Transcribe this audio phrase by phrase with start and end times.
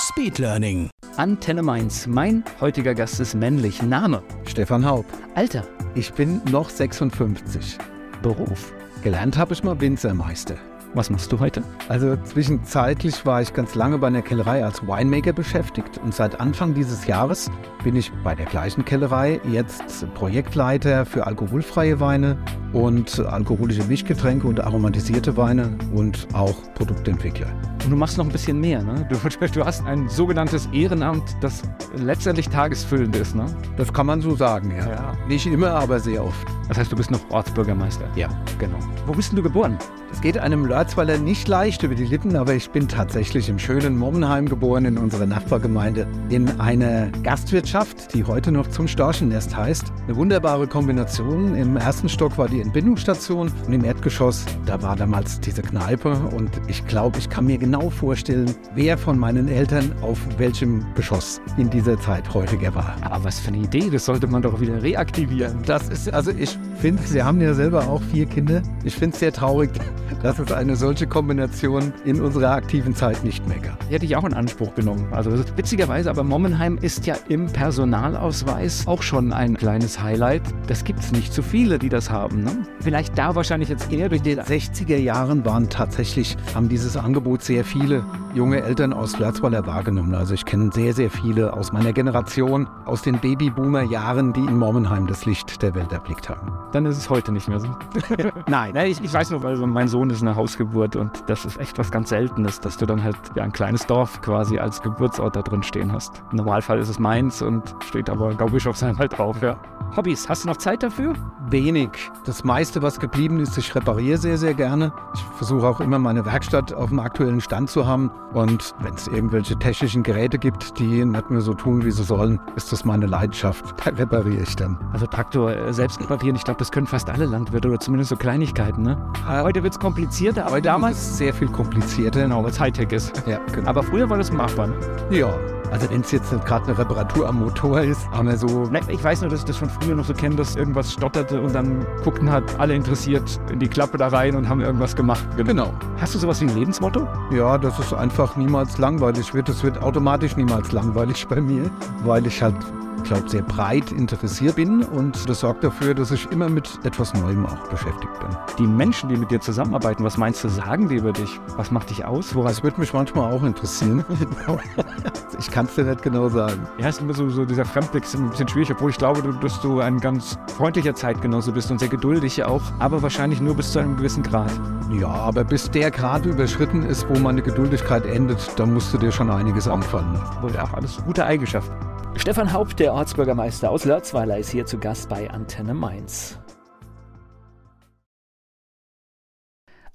[0.00, 0.88] Speedlearning.
[1.18, 2.06] Antenne Mainz.
[2.06, 3.82] Mein heutiger Gast ist männlich.
[3.82, 4.22] Name.
[4.46, 5.04] Stefan Haub.
[5.34, 5.66] Alter.
[5.94, 7.76] Ich bin noch 56.
[8.22, 8.72] Beruf.
[9.02, 10.56] Gelernt habe ich mal Winzermeister.
[10.92, 11.62] Was machst du heute?
[11.88, 16.74] Also zwischenzeitlich war ich ganz lange bei einer Kellerei als Winemaker beschäftigt und seit Anfang
[16.74, 17.48] dieses Jahres
[17.84, 22.36] bin ich bei der gleichen Kellerei jetzt Projektleiter für alkoholfreie Weine
[22.72, 27.46] und alkoholische Mischgetränke und aromatisierte Weine und auch Produktentwickler.
[27.84, 29.06] Und du machst noch ein bisschen mehr, ne?
[29.08, 31.62] Du, du hast ein sogenanntes Ehrenamt, das
[31.96, 33.46] letztendlich tagesfüllend ist, ne?
[33.76, 34.88] Das kann man so sagen, ja.
[34.88, 35.12] Ja.
[35.28, 36.46] Nicht immer, aber sehr oft.
[36.68, 38.04] Das heißt, du bist noch Ortsbürgermeister.
[38.16, 38.28] Ja.
[38.58, 38.78] Genau.
[39.06, 39.78] Wo bist denn du geboren?
[40.12, 43.98] Es geht einem Lörzweiler nicht leicht über die Lippen, aber ich bin tatsächlich im schönen
[43.98, 49.92] Mommenheim geboren, in unserer Nachbargemeinde, in einer Gastwirtschaft, die heute noch zum Storchennest heißt.
[50.06, 51.54] Eine wunderbare Kombination.
[51.54, 56.14] Im ersten Stock war die Entbindungsstation und im Erdgeschoss, da war damals diese Kneipe.
[56.34, 61.42] Und ich glaube, ich kann mir genau vorstellen, wer von meinen Eltern auf welchem Geschoss
[61.58, 62.96] in dieser Zeit häufiger war.
[63.02, 65.58] Aber was für eine Idee, das sollte man doch wieder reaktivieren.
[65.66, 68.62] Das ist, also ich finde, Sie haben ja selber auch vier Kinder.
[68.82, 69.68] Ich finde es sehr traurig,
[70.22, 73.78] dass es eine solche Kombination in unserer aktiven Zeit nicht mehr gab.
[73.90, 75.08] Hätte ich auch in Anspruch genommen.
[75.12, 80.42] Also witzigerweise, aber Mommenheim ist ja im Personalausweis auch schon ein kleines Highlight.
[80.66, 82.44] Das gibt es nicht zu viele, die das haben.
[82.44, 82.66] Ne?
[82.80, 87.64] Vielleicht da wahrscheinlich jetzt eher durch den 60er Jahren waren tatsächlich, haben dieses Angebot sehr
[87.64, 90.14] viele junge Eltern aus Lörzweiler wahrgenommen.
[90.14, 95.06] Also ich kenne sehr, sehr viele aus meiner Generation, aus den Babyboomer-Jahren, die in Mommenheim
[95.06, 96.52] das Licht der Welt erblickt haben.
[96.72, 97.68] Dann ist es heute nicht mehr so.
[98.48, 101.58] Nein, ich, ich weiß nur, weil so mein Sohn ist eine Hausgeburt und das ist
[101.58, 105.36] echt was ganz Seltenes, dass du dann halt ja, ein kleines Dorf quasi als Geburtsort
[105.36, 106.22] da drin stehen hast.
[106.30, 109.56] Im Normalfall ist es Mainz und steht aber Gaubischofsheim halt drauf, ja.
[109.96, 111.14] Hobbys, hast du noch Zeit dafür?
[111.50, 111.90] wenig.
[112.24, 114.92] Das meiste, was geblieben ist, ich repariere sehr, sehr gerne.
[115.14, 118.10] Ich versuche auch immer meine Werkstatt auf dem aktuellen Stand zu haben.
[118.32, 122.40] Und wenn es irgendwelche technischen Geräte gibt, die nicht mehr so tun, wie sie sollen,
[122.56, 123.74] ist das meine Leidenschaft.
[123.84, 124.78] Da repariere ich dann.
[124.92, 128.16] Also Traktor äh, selbst reparieren, ich glaube, das können fast alle Landwirte oder zumindest so
[128.16, 128.98] Kleinigkeiten, ne?
[129.26, 132.22] Heute wird es komplizierter, aber damals, ist es sehr viel komplizierter.
[132.22, 133.22] genau, weil es Hightech ist.
[133.26, 133.68] Ja, genau.
[133.68, 134.74] Aber früher war das machbar, ne?
[135.10, 135.32] ja.
[135.70, 139.20] Also wenn es jetzt gerade eine Reparatur am Motor ist, aber so Ne, Ich weiß
[139.20, 142.30] nur, dass ich das von früher noch so kenne, dass irgendwas stotterte und dann guckten
[142.30, 145.24] halt alle interessiert in die Klappe da rein und haben irgendwas gemacht.
[145.36, 145.72] Genau.
[146.00, 147.06] Hast du sowas wie ein Lebensmotto?
[147.30, 149.48] Ja, dass es einfach niemals langweilig wird.
[149.48, 151.70] Es wird automatisch niemals langweilig bei mir,
[152.04, 152.56] weil ich halt,
[153.04, 157.46] glaube sehr breit interessiert bin und das sorgt dafür, dass ich immer mit etwas Neuem
[157.46, 158.28] auch beschäftigt bin.
[158.58, 161.40] Die Menschen, die mit dir zusammenarbeiten, was meinst du, sagen die über dich?
[161.56, 162.34] Was macht dich aus?
[162.34, 164.04] Woran Das würde mich manchmal auch interessieren.
[165.38, 166.66] ich kann es dir nicht genau sagen.
[166.78, 169.32] Ja, ist immer so, so dieser Fremdblick ist ein bisschen schwierig, obwohl ich glaube, du-
[169.32, 173.72] dass du ein ganz freundlicher Zeitgenosse bist und sehr geduldig auch, aber wahrscheinlich nur bis
[173.72, 174.50] zu einem gewissen Grad.
[174.90, 179.12] Ja, aber bis der Grad überschritten ist, wo meine Geduldigkeit endet, da musst du dir
[179.12, 180.18] schon einiges anfallen.
[180.38, 181.72] Aber ja, auch alles gute Eigenschaften.
[182.20, 186.38] Stefan Haupt, der Ortsbürgermeister aus Lörzweiler, ist hier zu Gast bei Antenne Mainz.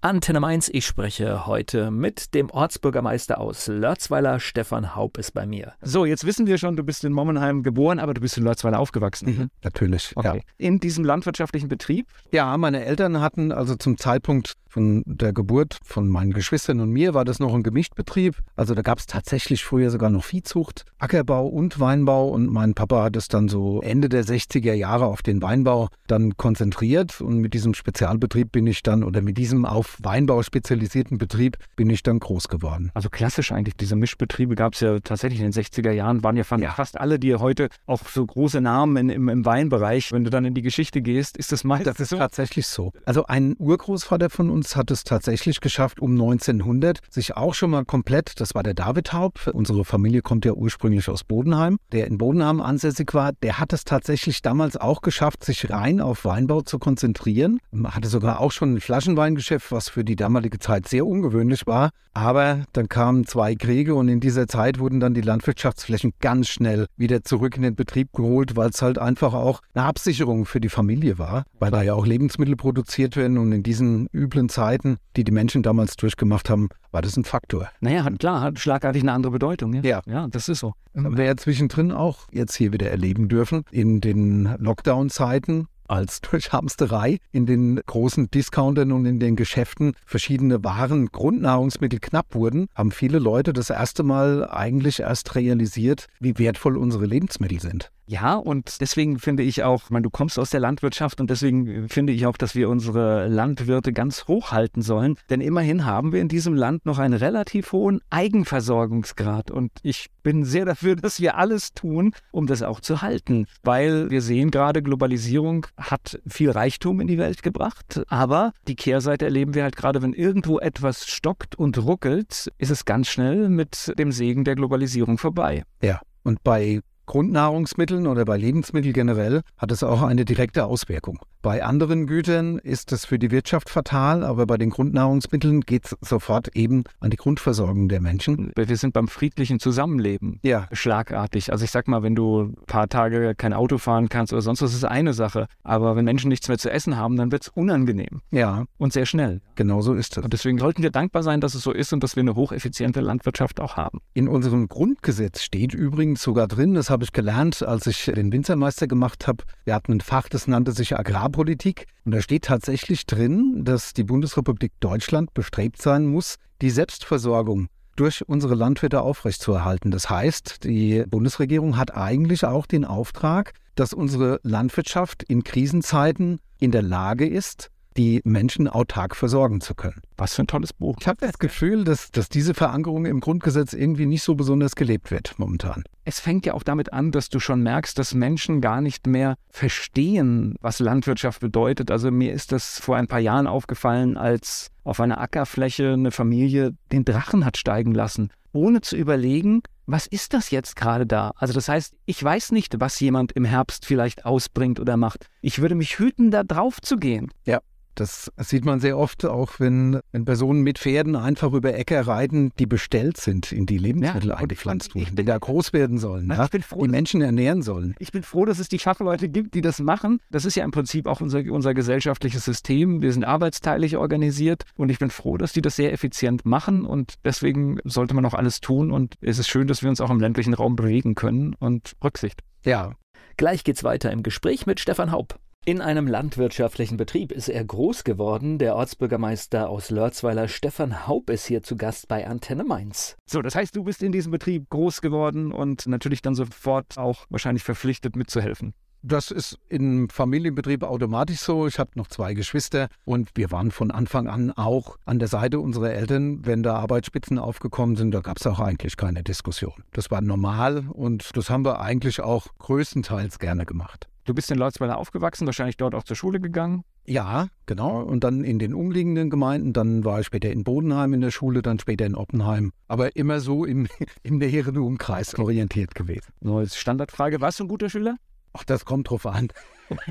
[0.05, 5.73] Antenne Mainz, ich spreche heute mit dem Ortsbürgermeister aus Lörzweiler, Stefan Haupt ist bei mir.
[5.81, 8.77] So, jetzt wissen wir schon, du bist in Mommenheim geboren, aber du bist in Lörzweiler
[8.77, 9.49] aufgewachsen.
[9.63, 10.11] Natürlich.
[10.15, 10.43] Okay.
[10.59, 12.05] In diesem landwirtschaftlichen Betrieb?
[12.31, 12.51] Ja.
[12.51, 17.13] ja, meine Eltern hatten also zum Zeitpunkt von der Geburt von meinen Geschwistern und mir
[17.13, 18.35] war das noch ein Gemischtbetrieb.
[18.57, 23.03] Also da gab es tatsächlich früher sogar noch Viehzucht, Ackerbau und Weinbau und mein Papa
[23.03, 27.53] hat es dann so Ende der 60er Jahre auf den Weinbau dann konzentriert und mit
[27.53, 32.19] diesem Spezialbetrieb bin ich dann oder mit diesem auf Weinbau spezialisierten Betrieb bin ich dann
[32.19, 32.91] groß geworden.
[32.93, 36.43] Also klassisch eigentlich, diese Mischbetriebe gab es ja tatsächlich in den 60er Jahren, waren ja,
[36.43, 36.71] fa- Ja.
[36.71, 40.45] fast alle, die heute auch so große Namen in, im, im Weinbereich, wenn du dann
[40.45, 42.17] in die Geschichte gehst, ist das meist Das ist so.
[42.17, 42.91] tatsächlich so.
[43.05, 47.85] Also ein Urgroßvater von uns hat es tatsächlich geschafft, um 1900 sich auch schon mal
[47.85, 52.17] komplett, das war der David Haub, unsere Familie kommt ja ursprünglich aus Bodenheim, der in
[52.17, 56.79] Bodenheim ansässig war, der hat es tatsächlich damals auch geschafft, sich rein auf Weinbau zu
[56.79, 57.59] konzentrieren.
[57.85, 61.91] Hatte sogar auch schon ein Flaschenweingeschäft, was was für die damalige Zeit sehr ungewöhnlich war.
[62.13, 66.87] Aber dann kamen zwei Kriege und in dieser Zeit wurden dann die Landwirtschaftsflächen ganz schnell
[66.97, 70.69] wieder zurück in den Betrieb geholt, weil es halt einfach auch eine Absicherung für die
[70.69, 75.23] Familie war, weil da ja auch Lebensmittel produziert werden und in diesen üblen Zeiten, die
[75.23, 77.69] die Menschen damals durchgemacht haben, war das ein Faktor.
[77.81, 79.73] Naja, klar, hat schlagartig eine andere Bedeutung.
[79.73, 80.73] Ja, ja, ja das ist so.
[80.95, 83.65] Haben wir ja zwischendrin auch jetzt hier wieder erleben dürfen.
[83.71, 90.63] In den Lockdown-Zeiten als durch Hamsterei in den großen Discountern und in den Geschäften verschiedene
[90.63, 96.77] Waren, Grundnahrungsmittel knapp wurden, haben viele Leute das erste Mal eigentlich erst realisiert, wie wertvoll
[96.77, 97.91] unsere Lebensmittel sind.
[98.07, 101.89] Ja, und deswegen finde ich auch, ich meine, du kommst aus der Landwirtschaft und deswegen
[101.89, 105.15] finde ich auch, dass wir unsere Landwirte ganz hoch halten sollen.
[105.29, 109.49] Denn immerhin haben wir in diesem Land noch einen relativ hohen Eigenversorgungsgrad.
[109.49, 113.47] Und ich bin sehr dafür, dass wir alles tun, um das auch zu halten.
[113.63, 118.03] Weil wir sehen gerade, Globalisierung hat viel Reichtum in die Welt gebracht.
[118.07, 122.85] Aber die Kehrseite erleben wir halt gerade, wenn irgendwo etwas stockt und ruckelt, ist es
[122.85, 125.63] ganz schnell mit dem Segen der Globalisierung vorbei.
[125.81, 126.01] Ja.
[126.23, 131.19] Und bei Grundnahrungsmitteln oder bei Lebensmitteln generell hat es auch eine direkte Auswirkung.
[131.45, 135.95] Bei anderen Gütern ist es für die Wirtschaft fatal, aber bei den Grundnahrungsmitteln geht es
[136.01, 138.51] sofort eben an die Grundversorgung der Menschen.
[138.55, 140.67] Wir sind beim friedlichen Zusammenleben ja.
[140.71, 141.51] schlagartig.
[141.51, 144.63] Also ich sag mal, wenn du ein paar Tage kein Auto fahren kannst oder sonst
[144.63, 145.45] was, ist eine Sache.
[145.61, 148.21] Aber wenn Menschen nichts mehr zu essen haben, dann wird es unangenehm.
[148.31, 148.65] Ja.
[148.79, 149.41] Und sehr schnell.
[149.53, 150.23] Genau so ist es.
[150.23, 153.01] Und deswegen sollten wir dankbar sein, dass es so ist und dass wir eine hocheffiziente
[153.01, 153.99] Landwirtschaft auch haben.
[154.15, 158.87] In unserem Grundgesetz steht übrigens sogar drin, das habe ich gelernt, als ich den Winzermeister
[158.87, 159.43] gemacht habe.
[159.63, 160.97] Wir hatten ein Fach, das nannte sich
[161.35, 161.87] Agrarpolitik.
[162.05, 167.67] Und da steht tatsächlich drin, dass die Bundesrepublik Deutschland bestrebt sein muss, die Selbstversorgung
[167.97, 169.91] durch unsere Landwirte aufrechtzuerhalten.
[169.91, 176.71] Das heißt, die Bundesregierung hat eigentlich auch den Auftrag, dass unsere Landwirtschaft in Krisenzeiten in
[176.71, 180.01] der Lage ist, die Menschen autark versorgen zu können.
[180.17, 180.97] Was für ein tolles Buch.
[180.99, 185.11] Ich habe das Gefühl, dass, dass diese Verankerung im Grundgesetz irgendwie nicht so besonders gelebt
[185.11, 185.83] wird momentan.
[186.03, 189.35] Es fängt ja auch damit an, dass du schon merkst, dass Menschen gar nicht mehr
[189.49, 191.91] verstehen, was Landwirtschaft bedeutet.
[191.91, 196.75] Also mir ist das vor ein paar Jahren aufgefallen, als auf einer Ackerfläche eine Familie
[196.91, 201.31] den Drachen hat steigen lassen, ohne zu überlegen, was ist das jetzt gerade da?
[201.35, 205.27] Also das heißt, ich weiß nicht, was jemand im Herbst vielleicht ausbringt oder macht.
[205.41, 207.31] Ich würde mich hüten, da drauf zu gehen.
[207.45, 207.59] Ja.
[207.95, 212.51] Das sieht man sehr oft, auch wenn, wenn Personen mit Pferden einfach über Äcker reiten,
[212.59, 216.47] die bestellt sind, in die Lebensmittel ja, eingepflanzt wurden, die da groß werden sollen, ja?
[216.61, 217.95] froh, die Menschen ernähren sollen.
[217.99, 220.19] Ich bin froh, dass es die Fachleute gibt, die das machen.
[220.29, 223.01] Das ist ja im Prinzip auch unser, unser gesellschaftliches System.
[223.01, 227.15] Wir sind arbeitsteilig organisiert und ich bin froh, dass die das sehr effizient machen und
[227.23, 230.19] deswegen sollte man auch alles tun und es ist schön, dass wir uns auch im
[230.19, 232.41] ländlichen Raum bewegen können und Rücksicht.
[232.65, 232.93] Ja.
[233.37, 235.37] Gleich geht's weiter im Gespräch mit Stefan Haupt.
[235.67, 238.59] In einem landwirtschaftlichen Betrieb ist er groß geworden.
[238.59, 243.15] Der Ortsbürgermeister aus Lörzweiler, Stefan Haub, ist hier zu Gast bei Antenne Mainz.
[243.25, 247.25] So, das heißt, du bist in diesem Betrieb groß geworden und natürlich dann sofort auch
[247.31, 248.75] wahrscheinlich verpflichtet mitzuhelfen.
[249.01, 251.65] Das ist im Familienbetrieb automatisch so.
[251.65, 255.59] Ich habe noch zwei Geschwister und wir waren von Anfang an auch an der Seite
[255.59, 256.45] unserer Eltern.
[256.45, 259.83] Wenn da Arbeitsspitzen aufgekommen sind, da gab es auch eigentlich keine Diskussion.
[259.93, 264.07] Das war normal und das haben wir eigentlich auch größtenteils gerne gemacht.
[264.25, 266.83] Du bist in Leutzweiler aufgewachsen, wahrscheinlich dort auch zur Schule gegangen.
[267.05, 268.01] Ja, genau.
[268.01, 269.71] Und dann in den umliegenden Gemeinden.
[269.71, 272.71] Dann war ich später in Bodenheim in der Schule, dann später in Oppenheim.
[272.87, 273.87] Aber immer so im,
[274.23, 276.33] im näheren Umkreis orientiert gewesen.
[276.41, 277.39] So, jetzt Standardfrage.
[277.39, 278.17] Warst du ein guter Schüler?
[278.53, 279.49] Ach, das kommt drauf an.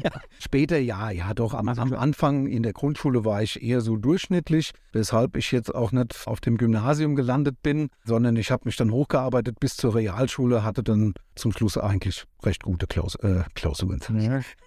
[0.03, 0.11] Ja.
[0.39, 1.55] Später ja, ja doch.
[1.55, 5.93] Am, am, Anfang in der Grundschule war ich eher so durchschnittlich, weshalb ich jetzt auch
[5.93, 10.63] nicht auf dem Gymnasium gelandet bin, sondern ich habe mich dann hochgearbeitet bis zur Realschule,
[10.63, 14.01] hatte dann zum Schluss eigentlich recht gute Klaus äh, Klausuren.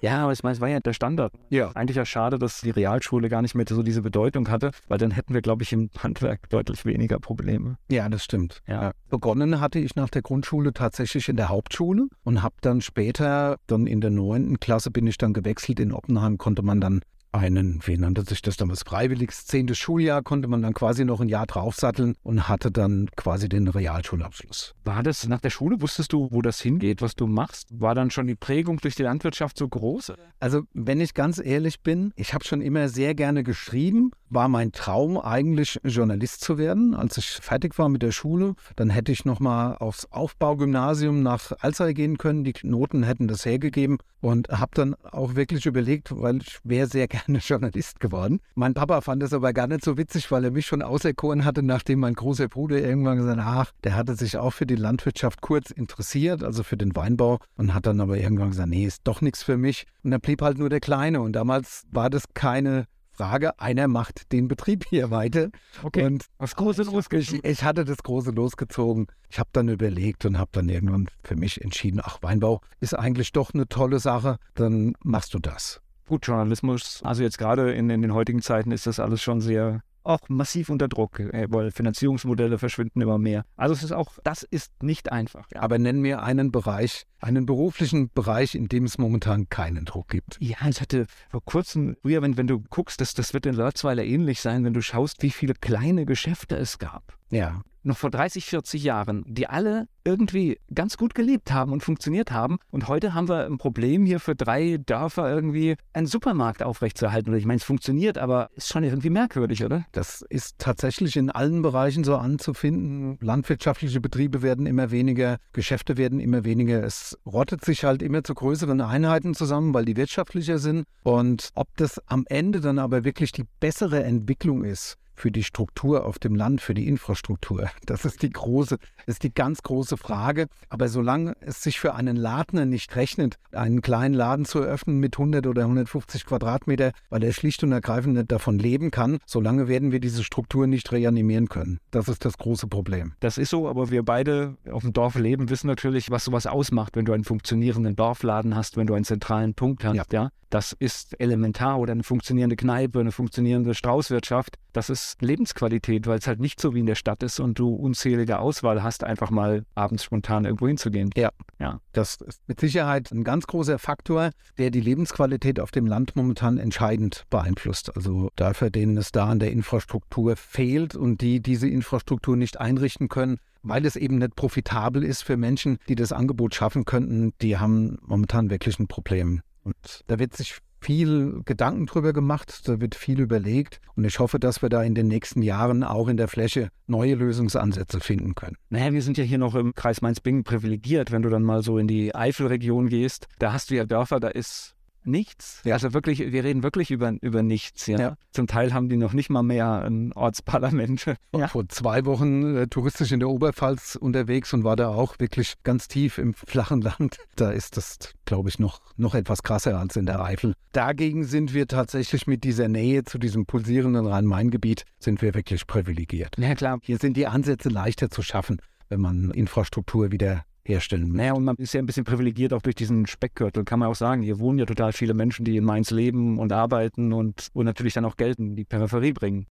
[0.01, 1.33] Ja, aber ich meine, es war ja der Standard.
[1.49, 1.71] Ja.
[1.73, 5.11] Eigentlich ja schade, dass die Realschule gar nicht mehr so diese Bedeutung hatte, weil dann
[5.11, 7.77] hätten wir, glaube ich, im Handwerk deutlich weniger Probleme.
[7.89, 8.61] Ja, das stimmt.
[8.67, 8.83] Ja.
[8.83, 8.91] ja.
[9.09, 13.87] Begonnen hatte ich nach der Grundschule tatsächlich in der Hauptschule und habe dann später, dann
[13.87, 15.79] in der neunten Klasse, bin ich dann gewechselt.
[15.79, 20.47] In Oppenheim konnte man dann einen, wie nannte sich das damals, freiwilliges zehntes Schuljahr, konnte
[20.47, 24.75] man dann quasi noch ein Jahr draufsatteln und hatte dann quasi den Realschulabschluss.
[24.83, 27.67] War das nach der Schule, wusstest du, wo das hingeht, was du machst?
[27.71, 30.13] War dann schon die Prägung durch die Landwirtschaft so groß?
[30.39, 34.71] Also, wenn ich ganz ehrlich bin, ich habe schon immer sehr gerne geschrieben, war mein
[34.71, 36.93] Traum eigentlich Journalist zu werden.
[36.93, 41.93] Als ich fertig war mit der Schule, dann hätte ich nochmal aufs Aufbaugymnasium nach Alzey
[41.93, 42.43] gehen können.
[42.43, 47.07] Die Noten hätten das hergegeben und habe dann auch wirklich überlegt, weil ich wäre sehr
[47.07, 48.39] gerne Journalist geworden.
[48.55, 51.63] Mein Papa fand das aber gar nicht so witzig, weil er mich schon auserkoren hatte,
[51.63, 55.41] nachdem mein großer Bruder irgendwann gesagt hat, ach, der hatte sich auch für die Landwirtschaft
[55.41, 59.21] kurz interessiert, also für den Weinbau und hat dann aber irgendwann gesagt, nee, ist doch
[59.21, 59.85] nichts für mich.
[60.03, 62.85] Und dann blieb halt nur der Kleine und damals war das keine
[63.17, 63.59] Frage.
[63.59, 65.49] Einer macht den Betrieb hier weiter.
[65.83, 66.05] Okay.
[66.05, 67.41] Und das große losgezogen.
[67.43, 69.07] Ich hatte das große losgezogen.
[69.29, 73.31] Ich habe dann überlegt und habe dann irgendwann für mich entschieden, ach, Weinbau ist eigentlich
[73.31, 74.37] doch eine tolle Sache.
[74.53, 75.81] Dann machst du das.
[76.07, 79.81] Gut, Journalismus, also jetzt gerade in, in den heutigen Zeiten ist das alles schon sehr
[80.07, 83.43] auch massiv unter Druck, äh, weil Finanzierungsmodelle verschwinden immer mehr.
[83.57, 85.47] Also es ist auch, das ist nicht einfach.
[85.53, 90.37] Aber nenn mir einen Bereich, einen beruflichen Bereich, in dem es momentan keinen Druck gibt.
[90.39, 94.05] Ja, ich hatte vor kurzem, früher, wenn, wenn du guckst, das, das wird in Lörzweiler
[94.05, 97.16] ähnlich sein, wenn du schaust, wie viele kleine Geschäfte es gab.
[97.29, 102.31] Ja noch vor 30, 40 Jahren, die alle irgendwie ganz gut gelebt haben und funktioniert
[102.31, 102.59] haben.
[102.69, 107.33] Und heute haben wir ein Problem hier für drei Dörfer irgendwie einen Supermarkt aufrechtzuerhalten.
[107.35, 109.85] ich meine, es funktioniert, aber ist schon irgendwie merkwürdig, oder?
[109.91, 113.17] Das ist tatsächlich in allen Bereichen so anzufinden.
[113.21, 116.83] Landwirtschaftliche Betriebe werden immer weniger, Geschäfte werden immer weniger.
[116.83, 120.85] Es rottet sich halt immer zu größeren Einheiten zusammen, weil die wirtschaftlicher sind.
[121.03, 126.05] Und ob das am Ende dann aber wirklich die bessere Entwicklung ist, für die Struktur
[126.05, 127.69] auf dem Land, für die Infrastruktur?
[127.85, 130.47] Das ist die große, ist die ganz große Frage.
[130.69, 135.15] Aber solange es sich für einen Ladner nicht rechnet, einen kleinen Laden zu eröffnen mit
[135.15, 139.91] 100 oder 150 Quadratmeter, weil er schlicht und ergreifend nicht davon leben kann, solange werden
[139.91, 141.79] wir diese Struktur nicht reanimieren können.
[141.91, 143.13] Das ist das große Problem.
[143.21, 146.95] Das ist so, aber wir beide auf dem Dorf leben, wissen natürlich, was sowas ausmacht,
[146.95, 149.95] wenn du einen funktionierenden Dorfladen hast, wenn du einen zentralen Punkt hast.
[150.13, 150.23] Ja.
[150.23, 150.29] ja?
[150.49, 154.57] Das ist elementar oder eine funktionierende Kneipe, eine funktionierende Straußwirtschaft.
[154.71, 157.73] Das ist Lebensqualität, weil es halt nicht so wie in der Stadt ist und du
[157.73, 161.09] unzählige Auswahl hast, einfach mal abends spontan irgendwo hinzugehen.
[161.15, 161.79] Ja, ja.
[161.93, 166.57] Das ist mit Sicherheit ein ganz großer Faktor, der die Lebensqualität auf dem Land momentan
[166.57, 167.95] entscheidend beeinflusst.
[167.95, 173.09] Also dafür, denen es da an der Infrastruktur fehlt und die diese Infrastruktur nicht einrichten
[173.09, 177.57] können, weil es eben nicht profitabel ist für Menschen, die das Angebot schaffen könnten, die
[177.57, 179.41] haben momentan wirklich ein Problem.
[179.63, 184.39] Und da wird sich viel Gedanken drüber gemacht, da wird viel überlegt und ich hoffe,
[184.39, 188.55] dass wir da in den nächsten Jahren auch in der Fläche neue Lösungsansätze finden können.
[188.69, 191.77] Naja, wir sind ja hier noch im Kreis Mainz-Bingen privilegiert, wenn du dann mal so
[191.77, 194.76] in die Eifelregion gehst, da hast du ja Dörfer, da ist
[195.07, 195.61] nichts.
[195.63, 195.73] Ja.
[195.73, 197.87] Also wirklich, wir reden wirklich über, über nichts.
[197.87, 197.99] Ja?
[197.99, 198.15] ja.
[198.31, 201.05] Zum Teil haben die noch nicht mal mehr ein Ortsparlament.
[201.35, 201.47] Ja.
[201.49, 205.87] Vor zwei Wochen äh, touristisch in der Oberpfalz unterwegs und war da auch wirklich ganz
[205.87, 207.17] tief im flachen Land.
[207.35, 210.53] Da ist das, glaube ich, noch, noch etwas krasser als in der Eifel.
[210.71, 216.35] Dagegen sind wir tatsächlich mit dieser Nähe zu diesem pulsierenden Rhein-Main-Gebiet, sind wir wirklich privilegiert.
[216.39, 216.79] Ja, klar.
[216.81, 218.59] Hier sind die Ansätze leichter zu schaffen
[218.89, 221.11] wenn man Infrastruktur wieder herstellen.
[221.13, 223.95] Naja, und man ist ja ein bisschen privilegiert auch durch diesen Speckgürtel, kann man auch
[223.95, 224.21] sagen.
[224.21, 227.93] Hier wohnen ja total viele Menschen, die in Mainz leben und arbeiten und, und natürlich
[227.93, 229.47] dann auch Geld in die Peripherie bringen.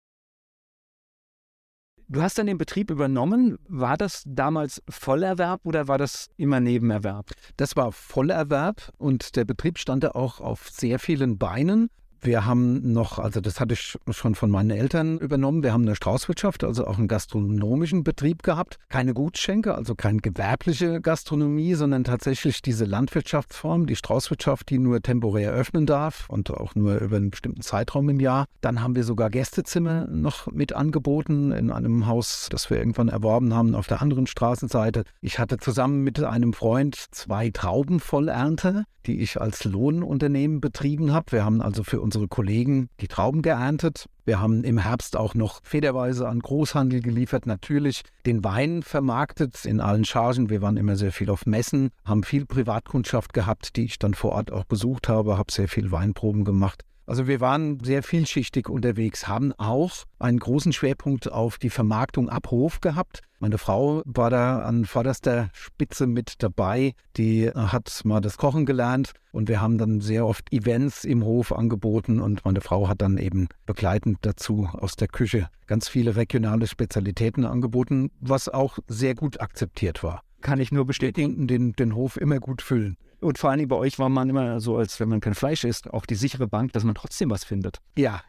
[2.07, 3.57] Du hast dann den Betrieb übernommen.
[3.67, 7.31] War das damals Vollerwerb oder war das immer Nebenerwerb?
[7.57, 11.89] Das war Vollerwerb und der Betrieb stand da auch auf sehr vielen Beinen.
[12.25, 15.95] Wir haben noch, also das hatte ich schon von meinen Eltern übernommen, wir haben eine
[15.95, 18.79] Straußwirtschaft, also auch einen gastronomischen Betrieb gehabt.
[18.89, 25.51] Keine Gutschenke, also keine gewerbliche Gastronomie, sondern tatsächlich diese Landwirtschaftsform, die Straußwirtschaft, die nur temporär
[25.51, 28.45] öffnen darf und auch nur über einen bestimmten Zeitraum im Jahr.
[28.59, 33.53] Dann haben wir sogar Gästezimmer noch mit angeboten in einem Haus, das wir irgendwann erworben
[33.53, 35.03] haben auf der anderen Straßenseite.
[35.21, 41.31] Ich hatte zusammen mit einem Freund zwei Traubenvollernte, die ich als Lohnunternehmen betrieben habe.
[41.31, 44.05] Wir haben also für unsere Kollegen die Trauben geerntet.
[44.23, 49.81] Wir haben im Herbst auch noch federweise an Großhandel geliefert, natürlich den Wein vermarktet in
[49.81, 50.49] allen Chargen.
[50.49, 54.31] Wir waren immer sehr viel auf Messen, haben viel Privatkundschaft gehabt, die ich dann vor
[54.31, 56.83] Ort auch besucht habe, habe sehr viel Weinproben gemacht.
[57.07, 62.49] Also wir waren sehr vielschichtig unterwegs, haben auch einen großen Schwerpunkt auf die Vermarktung ab
[62.49, 63.21] Hof gehabt.
[63.39, 66.93] Meine Frau war da an vorderster Spitze mit dabei.
[67.17, 71.51] Die hat mal das Kochen gelernt und wir haben dann sehr oft Events im Hof
[71.51, 76.65] angeboten und meine Frau hat dann eben begleitend dazu aus der Küche ganz viele regionale
[76.65, 80.21] Spezialitäten angeboten, was auch sehr gut akzeptiert war.
[80.41, 81.47] Kann ich nur bestätigen.
[81.47, 82.97] Den, den Hof immer gut füllen.
[83.25, 85.91] Und vor allem bei euch war man immer so, als wenn man kein Fleisch isst,
[85.91, 87.81] auch die sichere Bank, dass man trotzdem was findet.
[87.97, 88.21] Ja.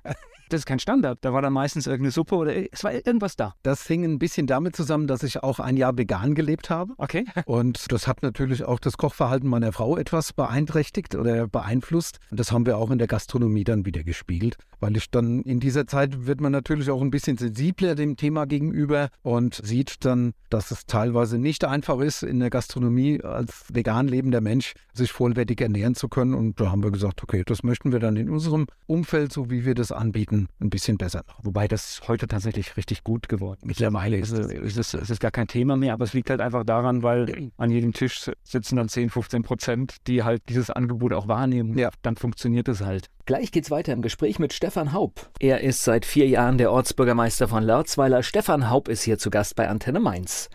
[0.49, 1.19] Das ist kein Standard.
[1.23, 3.55] Da war dann meistens irgendeine Suppe oder es war irgendwas da.
[3.63, 6.95] Das hing ein bisschen damit zusammen, dass ich auch ein Jahr vegan gelebt habe.
[6.99, 7.25] Okay.
[7.47, 12.21] Und das hat natürlich auch das Kochverhalten meiner Frau etwas beeinträchtigt oder beeinflusst.
[12.31, 15.61] Und das haben wir auch in der Gastronomie dann wieder gespiegelt weil ich dann in
[15.61, 20.33] dieser Zeit wird man natürlich auch ein bisschen sensibler dem Thema gegenüber und sieht dann,
[20.51, 25.61] dass es teilweise nicht einfach ist, in der Gastronomie als vegan lebender Mensch sich vollwertig
[25.61, 26.35] ernähren zu können.
[26.35, 29.65] Und da haben wir gesagt, okay, das möchten wir dann in unserem Umfeld, so wie
[29.65, 31.39] wir das anbieten, Zeiten ein bisschen besser noch.
[31.43, 33.67] Wobei das heute tatsächlich richtig gut geworden ist.
[33.67, 36.41] Mittlerweile ist es, ist, es, es ist gar kein Thema mehr, aber es liegt halt
[36.41, 41.13] einfach daran, weil an jedem Tisch sitzen dann 10, 15 Prozent, die halt dieses Angebot
[41.13, 41.77] auch wahrnehmen.
[41.79, 41.91] Ja.
[42.03, 43.09] Dann funktioniert es halt.
[43.25, 45.31] Gleich geht's weiter im Gespräch mit Stefan Haub.
[45.41, 48.23] Er ist seit vier Jahren der Ortsbürgermeister von Lörzweiler.
[48.23, 50.49] Stefan Haub ist hier zu Gast bei Antenne Mainz.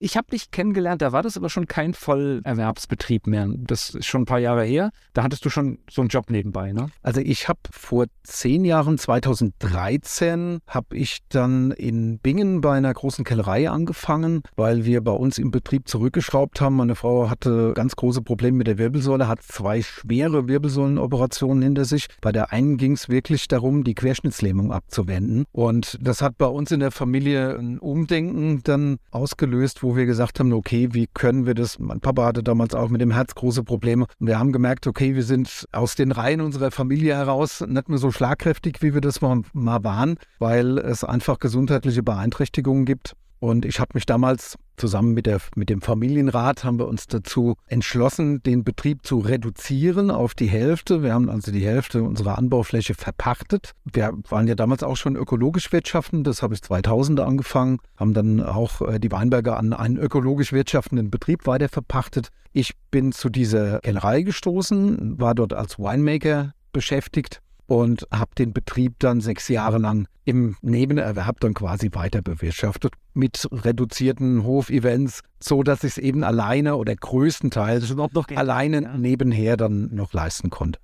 [0.00, 3.48] Ich habe dich kennengelernt, da war das aber schon kein Vollerwerbsbetrieb mehr.
[3.56, 4.90] Das ist schon ein paar Jahre her.
[5.12, 6.88] Da hattest du schon so einen Job nebenbei, ne?
[7.02, 13.24] Also ich habe vor zehn Jahren, 2013, habe ich dann in Bingen bei einer großen
[13.24, 16.74] Kellerei angefangen, weil wir bei uns im Betrieb zurückgeschraubt haben.
[16.74, 22.08] Meine Frau hatte ganz große Probleme mit der Wirbelsäule, hat zwei schwere Wirbelsäulenoperationen hinter sich.
[22.20, 25.44] Bei der einen ging es wirklich darum, die Querschnittslähmung abzuwenden.
[25.52, 30.40] Und das hat bei uns in der Familie ein Umdenken dann ausgelöst, wo wir gesagt
[30.40, 31.78] haben, okay, wie können wir das?
[31.78, 34.06] Mein Papa hatte damals auch mit dem Herz große Probleme.
[34.18, 37.98] Und wir haben gemerkt, okay, wir sind aus den Reihen unserer Familie heraus nicht mehr
[37.98, 43.14] so schlagkräftig, wie wir das mal waren, weil es einfach gesundheitliche Beeinträchtigungen gibt.
[43.44, 47.56] Und ich habe mich damals zusammen mit, der, mit dem Familienrat haben wir uns dazu
[47.66, 51.02] entschlossen, den Betrieb zu reduzieren auf die Hälfte.
[51.02, 53.72] Wir haben also die Hälfte unserer Anbaufläche verpachtet.
[53.84, 56.24] Wir waren ja damals auch schon ökologisch wirtschaften.
[56.24, 61.10] Das habe ich 2000 angefangen, haben dann auch äh, die Weinberge an einen ökologisch wirtschaftenden
[61.10, 62.28] Betrieb weiter verpachtet.
[62.54, 68.98] Ich bin zu dieser Kellerei gestoßen, war dort als Winemaker beschäftigt und habe den Betrieb
[68.98, 75.84] dann sechs Jahre lang im Nebenerwerb dann quasi weiter bewirtschaftet mit reduzierten Hofevents, so dass
[75.84, 78.96] ich es eben alleine oder größtenteils noch alleine ja.
[78.96, 80.78] nebenher dann noch leisten konnte.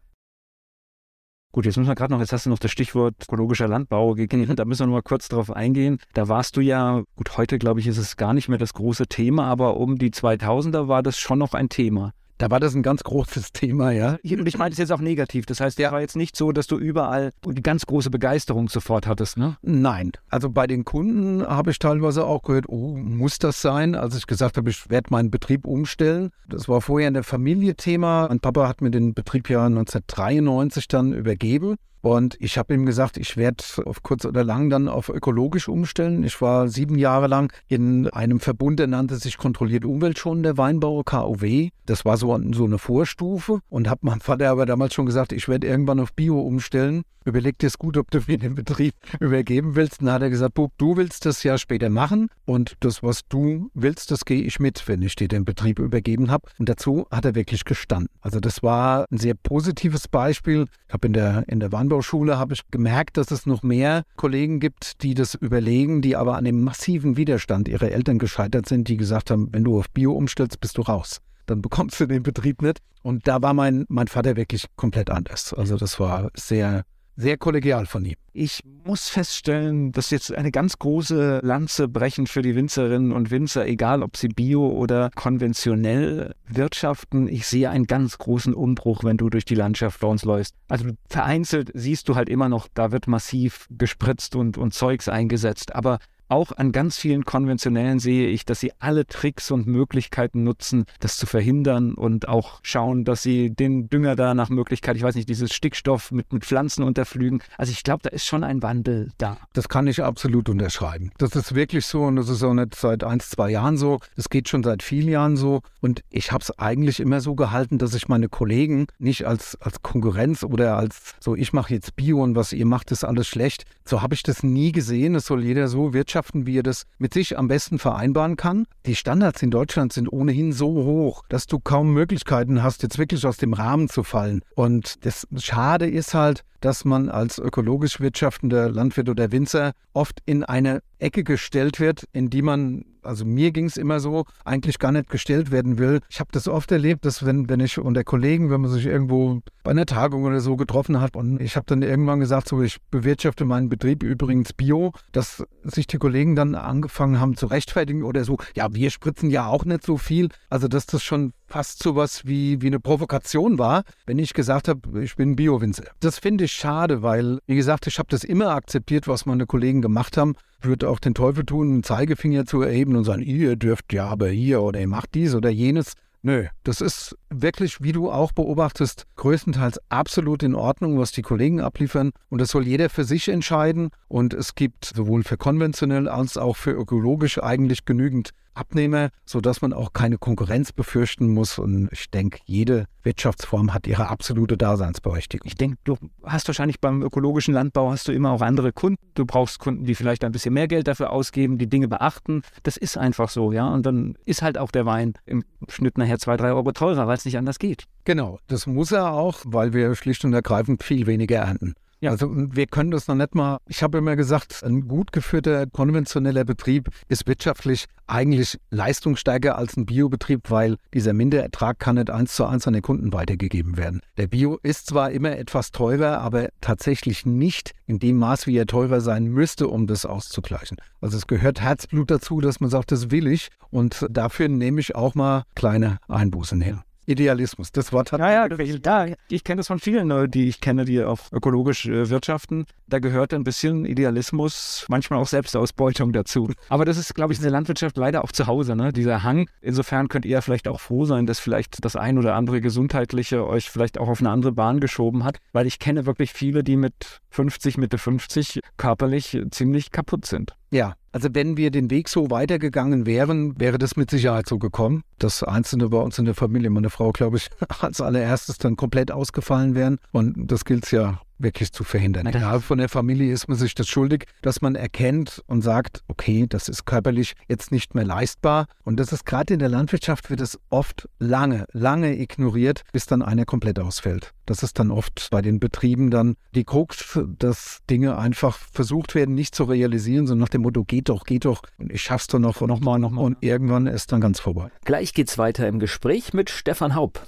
[1.52, 4.54] Gut, jetzt müssen wir gerade noch, jetzt hast du noch das Stichwort ökologischer Landbau gegeben,
[4.54, 5.98] da müssen wir noch mal kurz drauf eingehen.
[6.14, 9.08] Da warst du ja, gut, heute glaube ich ist es gar nicht mehr das große
[9.08, 12.12] Thema, aber um die 2000er war das schon noch ein Thema.
[12.40, 14.16] Da war das ein ganz großes Thema, ja.
[14.24, 15.44] Und ich meine es jetzt auch negativ.
[15.44, 15.92] Das heißt, ja.
[15.92, 19.58] war jetzt nicht so, dass du überall die ganz große Begeisterung sofort hattest, ne?
[19.60, 20.12] Nein.
[20.30, 23.94] Also bei den Kunden habe ich teilweise auch gehört, oh, muss das sein?
[23.94, 26.30] Als ich gesagt habe, ich werde meinen Betrieb umstellen.
[26.48, 28.26] Das war vorher in der Familie Thema.
[28.28, 31.76] Mein Papa hat mir den Betrieb ja 1993 dann übergeben.
[32.02, 36.24] Und ich habe ihm gesagt, ich werde auf kurz oder lang dann auf ökologisch umstellen.
[36.24, 41.68] Ich war sieben Jahre lang in einem Verbund, der nannte sich kontrolliert umweltschonender Weinbauer KOW.
[41.86, 45.48] Das war so, so eine Vorstufe und habe meinem Vater aber damals schon gesagt, ich
[45.48, 47.02] werde irgendwann auf Bio umstellen.
[47.26, 50.00] Überleg dir es gut, ob du mir den Betrieb übergeben willst.
[50.00, 53.70] dann hat er gesagt, Bub, du willst das ja später machen und das, was du
[53.74, 56.48] willst, das gehe ich mit, wenn ich dir den Betrieb übergeben habe.
[56.58, 58.08] Und dazu hat er wirklich gestanden.
[58.22, 60.66] Also das war ein sehr positives Beispiel.
[60.88, 64.04] Ich habe in der, in der Weinbau Weinbauschule habe ich gemerkt, dass es noch mehr
[64.14, 68.86] Kollegen gibt, die das überlegen, die aber an dem massiven Widerstand ihrer Eltern gescheitert sind,
[68.86, 71.20] die gesagt haben, wenn du auf Bio umstellst, bist du raus.
[71.46, 72.78] Dann bekommst du den Betrieb nicht.
[73.02, 75.52] Und da war mein, mein Vater wirklich komplett anders.
[75.52, 76.84] Also das war sehr
[77.20, 78.16] sehr kollegial von ihm.
[78.32, 83.66] Ich muss feststellen, dass jetzt eine ganz große Lanze brechen für die Winzerinnen und Winzer,
[83.66, 87.28] egal ob sie bio oder konventionell wirtschaften.
[87.28, 90.54] Ich sehe einen ganz großen Umbruch, wenn du durch die Landschaft bei uns läufst.
[90.68, 95.74] Also vereinzelt siehst du halt immer noch, da wird massiv gespritzt und, und Zeugs eingesetzt.
[95.74, 95.98] Aber
[96.30, 101.16] auch an ganz vielen konventionellen sehe ich, dass sie alle Tricks und Möglichkeiten nutzen, das
[101.16, 105.28] zu verhindern und auch schauen, dass sie den Dünger da nach Möglichkeit, ich weiß nicht,
[105.28, 107.42] dieses Stickstoff mit, mit Pflanzen unterflügen.
[107.58, 109.38] Also ich glaube, da ist schon ein Wandel da.
[109.54, 111.10] Das kann ich absolut unterschreiben.
[111.18, 113.98] Das ist wirklich so und das ist auch nicht seit ein, zwei Jahren so.
[114.14, 115.62] Das geht schon seit vielen Jahren so.
[115.80, 119.82] Und ich habe es eigentlich immer so gehalten, dass ich meine Kollegen nicht als, als
[119.82, 123.64] Konkurrenz oder als so, ich mache jetzt Bio und was ihr macht, ist alles schlecht.
[123.84, 125.16] So habe ich das nie gesehen.
[125.16, 128.66] Es soll jeder so wirtschaften Wirtschaften, wie er das mit sich am besten vereinbaren kann.
[128.84, 133.26] Die Standards in Deutschland sind ohnehin so hoch, dass du kaum Möglichkeiten hast, jetzt wirklich
[133.26, 134.42] aus dem Rahmen zu fallen.
[134.54, 140.44] Und das Schade ist halt, dass man als ökologisch wirtschaftender Landwirt oder Winzer oft in
[140.44, 144.92] eine Ecke gestellt wird, in die man, also mir ging es immer so, eigentlich gar
[144.92, 146.00] nicht gestellt werden will.
[146.10, 149.40] Ich habe das oft erlebt, dass wenn, wenn ich unter Kollegen, wenn man sich irgendwo
[149.62, 152.78] bei einer Tagung oder so getroffen hat und ich habe dann irgendwann gesagt, so ich
[152.90, 158.24] bewirtschafte meinen Betrieb übrigens bio, dass sich die Kollegen dann angefangen haben zu rechtfertigen oder
[158.24, 160.28] so, ja, wir spritzen ja auch nicht so viel.
[160.50, 164.68] Also dass das schon fast so was wie, wie eine Provokation war, wenn ich gesagt
[164.68, 165.84] habe, ich bin Bio-Winzer.
[165.98, 169.82] Das finde ich schade, weil, wie gesagt, ich habe das immer akzeptiert, was meine Kollegen
[169.82, 170.36] gemacht haben.
[170.62, 174.28] Würde auch den Teufel tun, einen Zeigefinger zu erheben und sagen, ihr dürft ja aber
[174.28, 175.94] hier oder ihr macht dies oder jenes.
[176.22, 181.62] Nö, das ist wirklich, wie du auch beobachtest, größtenteils absolut in Ordnung, was die Kollegen
[181.62, 182.10] abliefern.
[182.28, 183.88] Und das soll jeder für sich entscheiden.
[184.06, 189.72] Und es gibt sowohl für konventionell als auch für ökologisch eigentlich genügend Abnehmer, sodass man
[189.72, 191.58] auch keine Konkurrenz befürchten muss.
[191.58, 195.46] Und ich denke, jede Wirtschaftsform hat ihre absolute Daseinsberechtigung.
[195.46, 198.98] Ich denke, du hast wahrscheinlich beim ökologischen Landbau hast du immer auch andere Kunden.
[199.14, 202.42] Du brauchst Kunden, die vielleicht ein bisschen mehr Geld dafür ausgeben, die Dinge beachten.
[202.62, 203.68] Das ist einfach so, ja.
[203.68, 207.16] Und dann ist halt auch der Wein im Schnitt nachher zwei, drei Euro teurer, weil
[207.16, 207.84] es nicht anders geht.
[208.04, 211.74] Genau, das muss er auch, weil wir schlicht und ergreifend viel weniger ernten.
[212.00, 212.10] Ja.
[212.10, 216.44] Also wir können das noch nicht mal, ich habe immer gesagt, ein gut geführter konventioneller
[216.44, 222.46] Betrieb ist wirtschaftlich eigentlich leistungsstärker als ein Biobetrieb, weil dieser Minderertrag kann nicht eins zu
[222.46, 224.00] eins an den Kunden weitergegeben werden.
[224.16, 228.66] Der Bio ist zwar immer etwas teurer, aber tatsächlich nicht in dem Maß, wie er
[228.66, 230.78] teurer sein müsste, um das auszugleichen.
[231.02, 234.96] Also es gehört Herzblut dazu, dass man sagt, das will ich und dafür nehme ich
[234.96, 236.82] auch mal kleine Einbußen her.
[237.10, 237.72] Idealismus.
[237.72, 238.20] Das Wort hat.
[238.20, 242.08] Ja, ja, da, ich kenne das von vielen, die ich kenne, die auch ökologisch äh,
[242.08, 242.66] wirtschaften.
[242.86, 246.50] Da gehört ein bisschen Idealismus, manchmal auch Selbstausbeutung dazu.
[246.68, 248.92] Aber das ist, glaube ich, in der Landwirtschaft leider auch zu Hause, ne?
[248.92, 249.48] dieser Hang.
[249.60, 253.70] Insofern könnt ihr vielleicht auch froh sein, dass vielleicht das ein oder andere Gesundheitliche euch
[253.70, 257.20] vielleicht auch auf eine andere Bahn geschoben hat, weil ich kenne wirklich viele, die mit
[257.30, 260.54] 50, Mitte 50 körperlich ziemlich kaputt sind.
[260.70, 265.02] Ja, also wenn wir den Weg so weitergegangen wären, wäre das mit Sicherheit so gekommen,
[265.18, 269.10] dass Einzelne bei uns in der Familie, meine Frau, glaube ich, als allererstes dann komplett
[269.10, 269.98] ausgefallen wären.
[270.12, 272.26] Und das gilt es ja wirklich zu verhindern.
[272.26, 276.46] Innerhalb von der Familie ist man sich das schuldig, dass man erkennt und sagt, okay,
[276.48, 278.66] das ist körperlich jetzt nicht mehr leistbar.
[278.84, 283.22] Und das ist gerade in der Landwirtschaft wird es oft lange, lange ignoriert, bis dann
[283.22, 284.32] einer komplett ausfällt.
[284.46, 289.34] Das ist dann oft bei den Betrieben dann die Krux, dass Dinge einfach versucht werden,
[289.34, 292.40] nicht zu realisieren, sondern nach dem Motto, geht doch, geht doch, und ich schaff's doch
[292.40, 293.24] noch, nochmal, nochmal.
[293.24, 294.70] Und irgendwann ist dann ganz vorbei.
[294.84, 297.22] Gleich geht's weiter im Gespräch mit Stefan Haupt.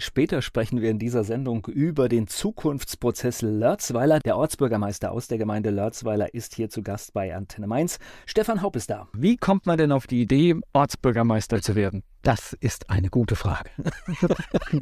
[0.00, 4.20] Später sprechen wir in dieser Sendung über den Zukunftsprozess Lörzweiler.
[4.20, 7.98] Der Ortsbürgermeister aus der Gemeinde Lörzweiler ist hier zu Gast bei Antenne Mainz.
[8.24, 9.08] Stefan Haupt ist da.
[9.12, 12.04] Wie kommt man denn auf die Idee, Ortsbürgermeister zu werden?
[12.22, 13.70] Das ist eine gute Frage.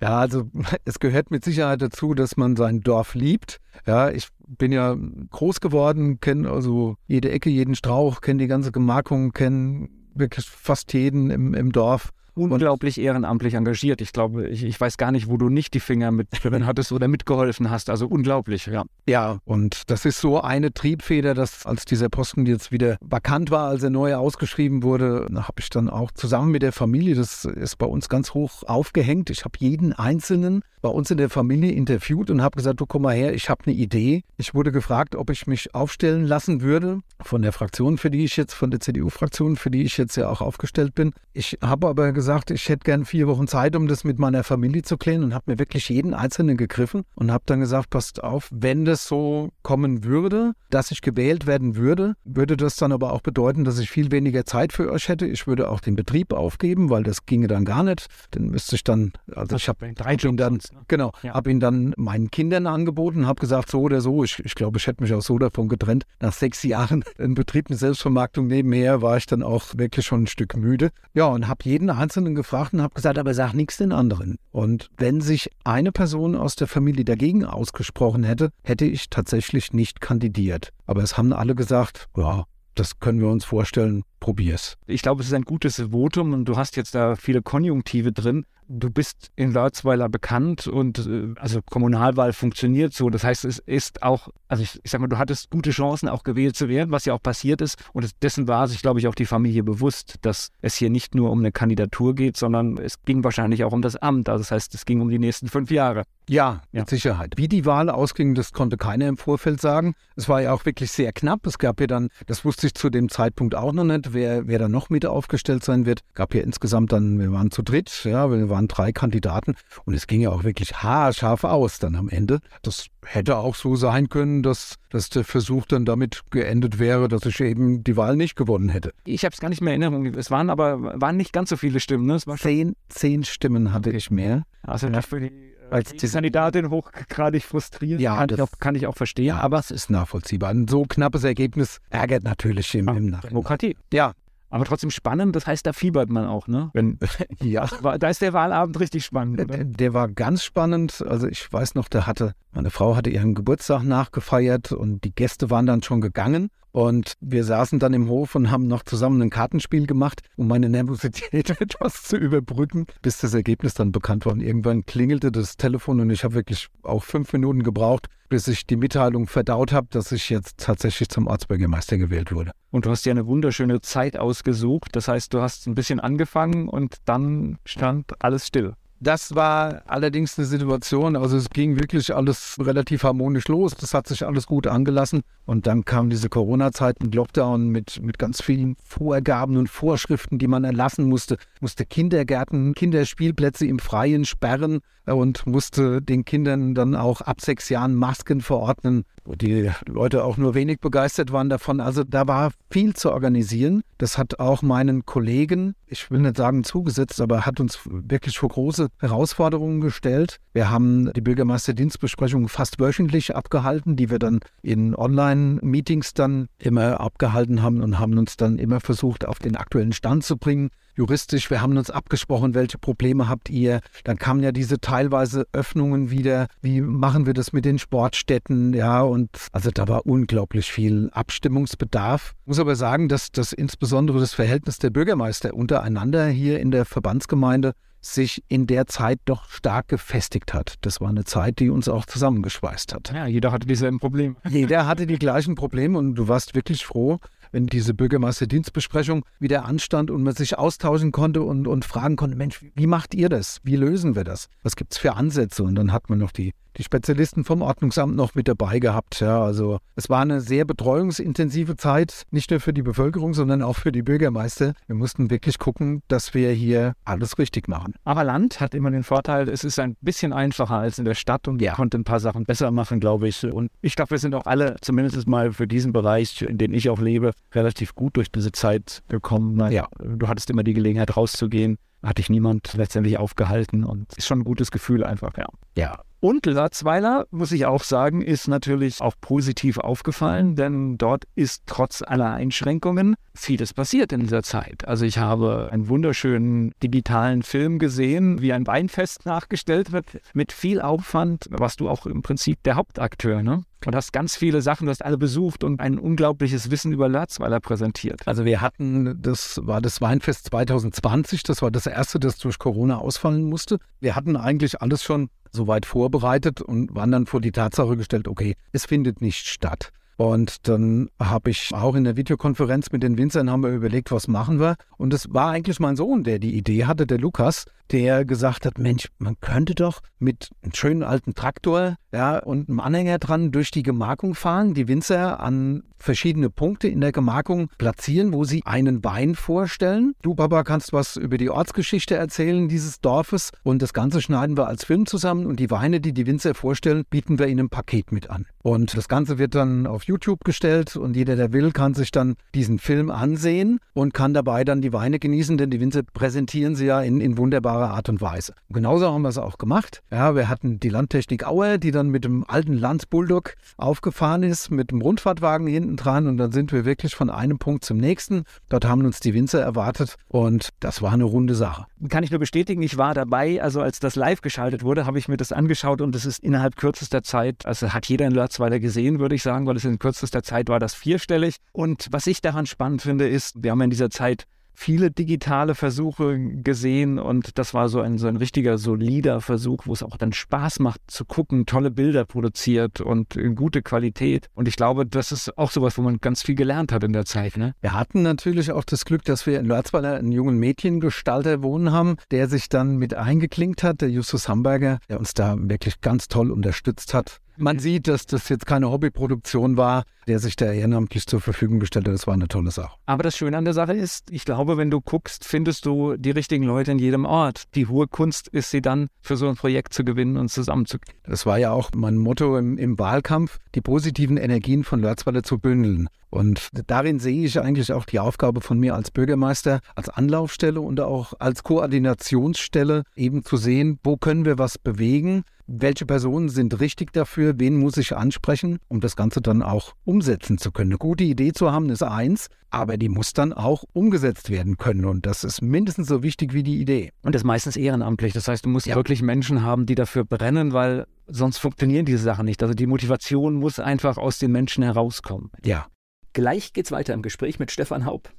[0.00, 0.44] ja, also
[0.84, 3.58] es gehört mit Sicherheit dazu, dass man sein Dorf liebt.
[3.84, 4.96] Ja, ich bin ja
[5.30, 10.92] groß geworden, kenne also jede Ecke, jeden Strauch, kenne die ganze Gemarkung, kenne wirklich fast
[10.92, 14.00] jeden im, im Dorf unglaublich ehrenamtlich engagiert.
[14.00, 16.92] Ich glaube, ich, ich, weiß gar nicht, wo du nicht die Finger mit drin hattest
[16.92, 17.90] oder mitgeholfen hast.
[17.90, 18.84] Also unglaublich, ja.
[19.08, 23.68] Ja, und das ist so eine Triebfeder, dass als dieser Posten jetzt wieder vakant war,
[23.68, 27.76] als er neu ausgeschrieben wurde, habe ich dann auch zusammen mit der Familie, das ist
[27.76, 29.30] bei uns ganz hoch aufgehängt.
[29.30, 33.02] Ich habe jeden Einzelnen bei uns in der Familie interviewt und habe gesagt, du komm
[33.02, 34.22] mal her, ich habe eine Idee.
[34.36, 38.36] Ich wurde gefragt, ob ich mich aufstellen lassen würde von der Fraktion, für die ich
[38.36, 41.12] jetzt, von der CDU-Fraktion, für die ich jetzt ja auch aufgestellt bin.
[41.32, 44.82] Ich habe aber gesagt, ich hätte gern vier Wochen Zeit, um das mit meiner Familie
[44.82, 48.48] zu klären und habe mir wirklich jeden Einzelnen gegriffen und habe dann gesagt, passt auf,
[48.52, 53.20] wenn das so kommen würde, dass ich gewählt werden würde, würde das dann aber auch
[53.20, 55.26] bedeuten, dass ich viel weniger Zeit für euch hätte.
[55.26, 58.06] Ich würde auch den Betrieb aufgeben, weil das ginge dann gar nicht.
[58.30, 60.80] Dann müsste ich dann, also ich habe drei Jobs dann Ne?
[60.88, 61.12] Genau.
[61.22, 61.34] Ja.
[61.34, 64.86] Habe ihn dann meinen Kindern angeboten, habe gesagt, so oder so, ich, ich glaube, ich
[64.86, 66.04] hätte mich auch so davon getrennt.
[66.20, 70.26] Nach sechs Jahren in Betrieb mit Selbstvermarktung nebenher war ich dann auch wirklich schon ein
[70.26, 70.90] Stück müde.
[71.14, 74.38] Ja, und habe jeden Einzelnen gefragt und habe gesagt, aber sag nichts den anderen.
[74.50, 80.00] Und wenn sich eine Person aus der Familie dagegen ausgesprochen hätte, hätte ich tatsächlich nicht
[80.00, 80.72] kandidiert.
[80.86, 84.76] Aber es haben alle gesagt, ja, das können wir uns vorstellen, probier's.
[84.86, 88.46] Ich glaube, es ist ein gutes Votum und du hast jetzt da viele Konjunktive drin
[88.68, 93.10] du bist in Lörzweiler bekannt und äh, also Kommunalwahl funktioniert so.
[93.10, 96.22] Das heißt, es ist auch, also ich, ich sag mal, du hattest gute Chancen, auch
[96.22, 97.76] gewählt zu werden, was ja auch passiert ist.
[97.92, 101.14] Und es, dessen war sich, glaube ich, auch die Familie bewusst, dass es hier nicht
[101.14, 104.28] nur um eine Kandidatur geht, sondern es ging wahrscheinlich auch um das Amt.
[104.28, 106.04] Also das heißt, es ging um die nächsten fünf Jahre.
[106.28, 107.34] Ja, ja, mit Sicherheit.
[107.36, 109.94] Wie die Wahl ausging, das konnte keiner im Vorfeld sagen.
[110.14, 111.46] Es war ja auch wirklich sehr knapp.
[111.46, 114.58] Es gab ja dann, das wusste ich zu dem Zeitpunkt auch noch nicht, wer, wer
[114.58, 116.00] da noch mit aufgestellt sein wird.
[116.08, 119.94] Es Gab ja insgesamt dann, wir waren zu dritt, ja, wir waren drei Kandidaten und
[119.94, 122.40] es ging ja auch wirklich haarscharf aus dann am Ende.
[122.62, 127.24] Das hätte auch so sein können, dass, dass der Versuch dann damit geendet wäre, dass
[127.26, 128.92] ich eben die Wahl nicht gewonnen hätte.
[129.04, 130.06] Ich habe es gar nicht mehr in Erinnerung.
[130.14, 132.06] Es waren aber waren nicht ganz so viele Stimmen.
[132.06, 132.18] Ne?
[132.18, 134.42] zehn, zehn Stimmen hatte ich mehr.
[134.62, 135.02] Also ja.
[135.02, 138.00] für die als die Kandidatin hochgradig frustriert.
[138.00, 139.26] Ja, kann, ich auch, kann ich auch verstehen.
[139.26, 140.50] Ja, aber es ist nachvollziehbar.
[140.50, 143.30] Ein so knappes Ergebnis ärgert natürlich im, im Nachhinein.
[143.30, 143.76] Demokratie.
[143.92, 144.12] Ja,
[144.50, 146.70] aber trotzdem spannend, das heißt, da fiebert man auch, ne?
[146.72, 146.98] Wenn,
[147.42, 147.66] ja.
[147.98, 149.38] Da ist der Wahlabend richtig spannend.
[149.38, 151.04] Der, der, war ganz spannend.
[151.06, 155.50] Also ich weiß noch, der hatte, meine Frau hatte ihren Geburtstag nachgefeiert und die Gäste
[155.50, 156.48] waren dann schon gegangen.
[156.72, 160.68] Und wir saßen dann im Hof und haben noch zusammen ein Kartenspiel gemacht, um meine
[160.68, 164.32] Nervosität etwas zu überbrücken, bis das Ergebnis dann bekannt war.
[164.32, 168.66] Und irgendwann klingelte das Telefon und ich habe wirklich auch fünf Minuten gebraucht, bis ich
[168.66, 172.52] die Mitteilung verdaut habe, dass ich jetzt tatsächlich zum Ortsbürgermeister gewählt wurde.
[172.70, 174.90] Und du hast ja eine wunderschöne Zeit ausgesucht.
[174.92, 178.74] Das heißt, du hast ein bisschen angefangen und dann stand alles still.
[179.00, 183.76] Das war allerdings eine Situation, also es ging wirklich alles relativ harmonisch los.
[183.76, 185.22] Das hat sich alles gut angelassen.
[185.46, 190.48] Und dann kam diese Corona-Zeit mit Lockdown mit, mit ganz vielen Vorgaben und Vorschriften, die
[190.48, 191.36] man erlassen musste.
[191.60, 197.94] Musste Kindergärten, Kinderspielplätze im Freien sperren und musste den Kindern dann auch ab sechs Jahren
[197.94, 201.80] Masken verordnen, wo die Leute auch nur wenig begeistert waren davon.
[201.80, 203.82] Also da war viel zu organisieren.
[203.98, 208.48] Das hat auch meinen Kollegen, ich will nicht sagen zugesetzt, aber hat uns wirklich vor
[208.48, 210.38] große Herausforderungen gestellt.
[210.54, 217.62] Wir haben die Bürgermeisterdienstbesprechung fast wöchentlich abgehalten, die wir dann in Online-Meetings dann immer abgehalten
[217.62, 221.62] haben und haben uns dann immer versucht, auf den aktuellen Stand zu bringen juristisch, wir
[221.62, 223.80] haben uns abgesprochen, welche Probleme habt ihr.
[224.04, 226.48] Dann kamen ja diese teilweise Öffnungen wieder.
[226.60, 228.74] Wie machen wir das mit den Sportstätten?
[228.74, 232.34] Ja, und also da war unglaublich viel Abstimmungsbedarf.
[232.42, 236.84] Ich muss aber sagen, dass das insbesondere das Verhältnis der Bürgermeister untereinander hier in der
[236.84, 240.74] Verbandsgemeinde sich in der Zeit doch stark gefestigt hat.
[240.82, 243.12] Das war eine Zeit, die uns auch zusammengeschweißt hat.
[243.12, 244.36] Ja, jeder hatte dieselben Probleme.
[244.48, 247.18] Jeder hatte die gleichen Probleme und du warst wirklich froh,
[247.52, 252.64] wenn diese Bürgermeisterdienstbesprechung wieder anstand und man sich austauschen konnte und, und fragen konnte, Mensch,
[252.74, 253.60] wie macht ihr das?
[253.62, 254.48] Wie lösen wir das?
[254.62, 255.62] Was gibt es für Ansätze?
[255.62, 259.20] Und dann hat man noch die die Spezialisten vom Ordnungsamt noch mit dabei gehabt.
[259.20, 263.76] Ja, also es war eine sehr betreuungsintensive Zeit, nicht nur für die Bevölkerung, sondern auch
[263.76, 264.74] für die Bürgermeister.
[264.86, 267.94] Wir mussten wirklich gucken, dass wir hier alles richtig machen.
[268.04, 271.48] Aber Land hat immer den Vorteil, es ist ein bisschen einfacher als in der Stadt
[271.48, 271.74] und ja.
[271.74, 273.44] konnte ein paar Sachen besser machen, glaube ich.
[273.44, 276.88] Und ich glaube, wir sind auch alle, zumindest mal für diesen Bereich, in dem ich
[276.88, 279.72] auch lebe, relativ gut durch diese Zeit gekommen.
[279.72, 284.40] Ja, du hattest immer die Gelegenheit rauszugehen hat dich niemand letztendlich aufgehalten und ist schon
[284.40, 285.46] ein gutes Gefühl einfach, ja.
[285.76, 291.62] Ja, und Latzweiler, muss ich auch sagen, ist natürlich auch positiv aufgefallen, denn dort ist
[291.66, 294.86] trotz aller Einschränkungen vieles passiert in dieser Zeit.
[294.86, 300.80] Also ich habe einen wunderschönen digitalen Film gesehen, wie ein Weinfest nachgestellt wird, mit viel
[300.80, 303.62] Aufwand, warst du auch im Prinzip der Hauptakteur, ne?
[303.86, 307.60] Und hast ganz viele Sachen, du hast alle besucht und ein unglaubliches Wissen über Latzweiler
[307.60, 308.26] präsentiert.
[308.26, 312.98] Also wir hatten, das war das Weinfest 2020, das war das erste, das durch Corona
[312.98, 313.78] ausfallen musste.
[314.00, 318.54] Wir hatten eigentlich alles schon soweit vorbereitet und waren dann vor die Tatsache gestellt, okay,
[318.72, 319.92] es findet nicht statt.
[320.18, 324.26] Und dann habe ich auch in der Videokonferenz mit den Winzern haben wir überlegt, was
[324.26, 324.74] machen wir.
[324.96, 328.78] Und es war eigentlich mein Sohn, der die Idee hatte, der Lukas, der gesagt hat,
[328.78, 333.70] Mensch, man könnte doch mit einem schönen alten Traktor ja, und einem Anhänger dran durch
[333.70, 339.04] die Gemarkung fahren, die Winzer an verschiedene Punkte in der Gemarkung platzieren, wo sie einen
[339.04, 340.14] Wein vorstellen.
[340.22, 344.68] Du, Papa, kannst was über die Ortsgeschichte erzählen dieses Dorfes und das Ganze schneiden wir
[344.68, 348.12] als Film zusammen und die Weine, die die Winzer vorstellen, bieten wir in einem Paket
[348.12, 348.46] mit an.
[348.62, 352.36] Und das Ganze wird dann auf YouTube gestellt und jeder, der will, kann sich dann
[352.54, 356.86] diesen Film ansehen und kann dabei dann die Weine genießen, denn die Winzer präsentieren sie
[356.86, 358.54] ja in, in wunderbarer Art und Weise.
[358.70, 360.02] Genauso haben wir es auch gemacht.
[360.10, 364.90] Ja, wir hatten die Landtechnik Auer, die dann mit dem alten Landsbulldog aufgefahren ist, mit
[364.90, 368.44] dem Rundfahrtwagen hinten dran und dann sind wir wirklich von einem Punkt zum nächsten.
[368.68, 371.86] Dort haben uns die Winzer erwartet und das war eine runde Sache.
[372.08, 375.28] Kann ich nur bestätigen, ich war dabei, also als das live geschaltet wurde, habe ich
[375.28, 379.18] mir das angeschaut und es ist innerhalb kürzester Zeit, also hat jeder in Lörzweiler gesehen,
[379.18, 381.56] würde ich sagen, weil es in kürzester Zeit war das vierstellig.
[381.72, 384.46] Und was ich daran spannend finde, ist, wir haben in dieser Zeit
[384.78, 389.92] viele digitale Versuche gesehen und das war so ein, so ein richtiger solider Versuch, wo
[389.92, 394.48] es auch dann Spaß macht zu gucken, tolle Bilder produziert und in gute Qualität.
[394.54, 397.24] Und ich glaube, das ist auch sowas, wo man ganz viel gelernt hat in der
[397.24, 397.56] Zeit.
[397.56, 397.74] Ne?
[397.80, 402.16] Wir hatten natürlich auch das Glück, dass wir in Lörzweiler einen jungen Mädchengestalter wohnen haben,
[402.30, 406.52] der sich dann mit eingeklinkt hat, der Justus Hamburger, der uns da wirklich ganz toll
[406.52, 407.40] unterstützt hat.
[407.56, 412.06] Man sieht, dass das jetzt keine Hobbyproduktion war, der sich da ehrenamtlich zur Verfügung gestellt
[412.06, 412.14] hat.
[412.14, 412.96] Das war eine tolle Sache.
[413.06, 416.30] Aber das Schöne an der Sache ist, ich glaube, wenn du guckst, findest du die
[416.30, 417.64] richtigen Leute in jedem Ort.
[417.74, 421.18] Die hohe Kunst ist sie dann, für so ein Projekt zu gewinnen und zusammenzugehen.
[421.24, 425.58] Das war ja auch mein Motto im, im Wahlkampf, die positiven Energien von Lörzweiler zu
[425.58, 426.08] bündeln.
[426.30, 431.00] Und darin sehe ich eigentlich auch die Aufgabe von mir als Bürgermeister, als Anlaufstelle und
[431.00, 437.12] auch als Koordinationsstelle, eben zu sehen, wo können wir was bewegen, welche Personen sind richtig
[437.12, 440.90] dafür, wen muss ich ansprechen, um das Ganze dann auch umsetzen zu können.
[440.90, 445.04] Eine gute Idee zu haben ist eins, aber die muss dann auch umgesetzt werden können
[445.04, 447.12] und das ist mindestens so wichtig wie die Idee.
[447.22, 448.96] Und das ist meistens ehrenamtlich, das heißt, du musst ja.
[448.96, 452.62] wirklich Menschen haben, die dafür brennen, weil sonst funktionieren diese Sachen nicht.
[452.62, 455.50] Also die Motivation muss einfach aus den Menschen herauskommen.
[455.64, 455.86] Ja,
[456.32, 458.30] Gleich geht's weiter im Gespräch mit Stefan Haub.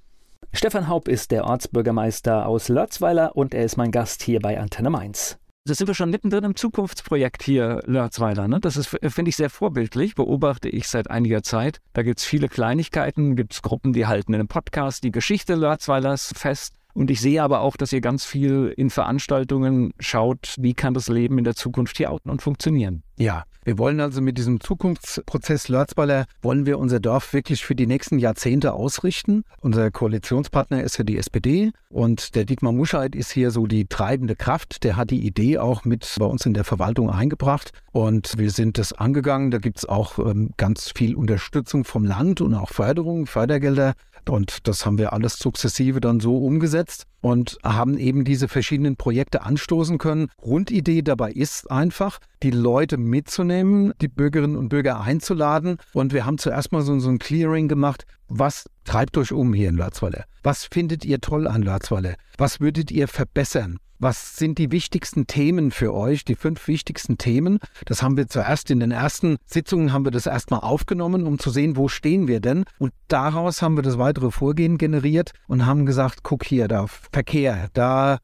[0.54, 4.89] Stefan Haub ist der Ortsbürgermeister aus Lörzweiler und er ist mein Gast hier bei Antenne
[4.89, 5.38] Mainz.
[5.69, 8.47] Da sind wir schon mittendrin im Zukunftsprojekt hier, Lörzweiler.
[8.47, 8.60] Ne?
[8.60, 11.79] Das ist, finde ich, sehr vorbildlich, beobachte ich seit einiger Zeit.
[11.93, 15.53] Da gibt es viele Kleinigkeiten, gibt es Gruppen, die halten in einem Podcast die Geschichte
[15.53, 16.79] Lörzweilers fest.
[17.00, 21.08] Und ich sehe aber auch, dass ihr ganz viel in Veranstaltungen schaut, wie kann das
[21.08, 23.04] Leben in der Zukunft hier outen und funktionieren.
[23.18, 27.88] Ja, wir wollen also mit diesem Zukunftsprozess Lörzballer, wollen wir unser Dorf wirklich für die
[27.88, 29.44] nächsten Jahrzehnte ausrichten.
[29.62, 34.36] Unser Koalitionspartner ist ja die SPD und der Dietmar Muscheid ist hier so die treibende
[34.36, 34.84] Kraft.
[34.84, 38.78] Der hat die Idee auch mit bei uns in der Verwaltung eingebracht und wir sind
[38.78, 39.52] das angegangen.
[39.52, 43.94] Da gibt es auch ähm, ganz viel Unterstützung vom Land und auch Förderung, Fördergelder.
[44.30, 49.42] Und das haben wir alles sukzessive dann so umgesetzt und haben eben diese verschiedenen Projekte
[49.42, 50.30] anstoßen können.
[50.38, 55.78] Grundidee dabei ist einfach, die Leute mitzunehmen, die Bürgerinnen und Bürger einzuladen.
[55.94, 58.06] Und wir haben zuerst mal so, so ein Clearing gemacht.
[58.28, 60.26] Was treibt euch um hier in Lörzwalle?
[60.44, 62.15] Was findet ihr toll an Lörzwalle?
[62.38, 63.80] Was würdet ihr verbessern?
[64.02, 67.60] Was sind die wichtigsten Themen für euch, die fünf wichtigsten Themen?
[67.84, 71.50] Das haben wir zuerst in den ersten Sitzungen haben wir das erstmal aufgenommen, um zu
[71.50, 72.64] sehen, wo stehen wir denn?
[72.78, 77.68] Und daraus haben wir das weitere Vorgehen generiert und haben gesagt, guck hier, da Verkehr,
[77.74, 78.20] da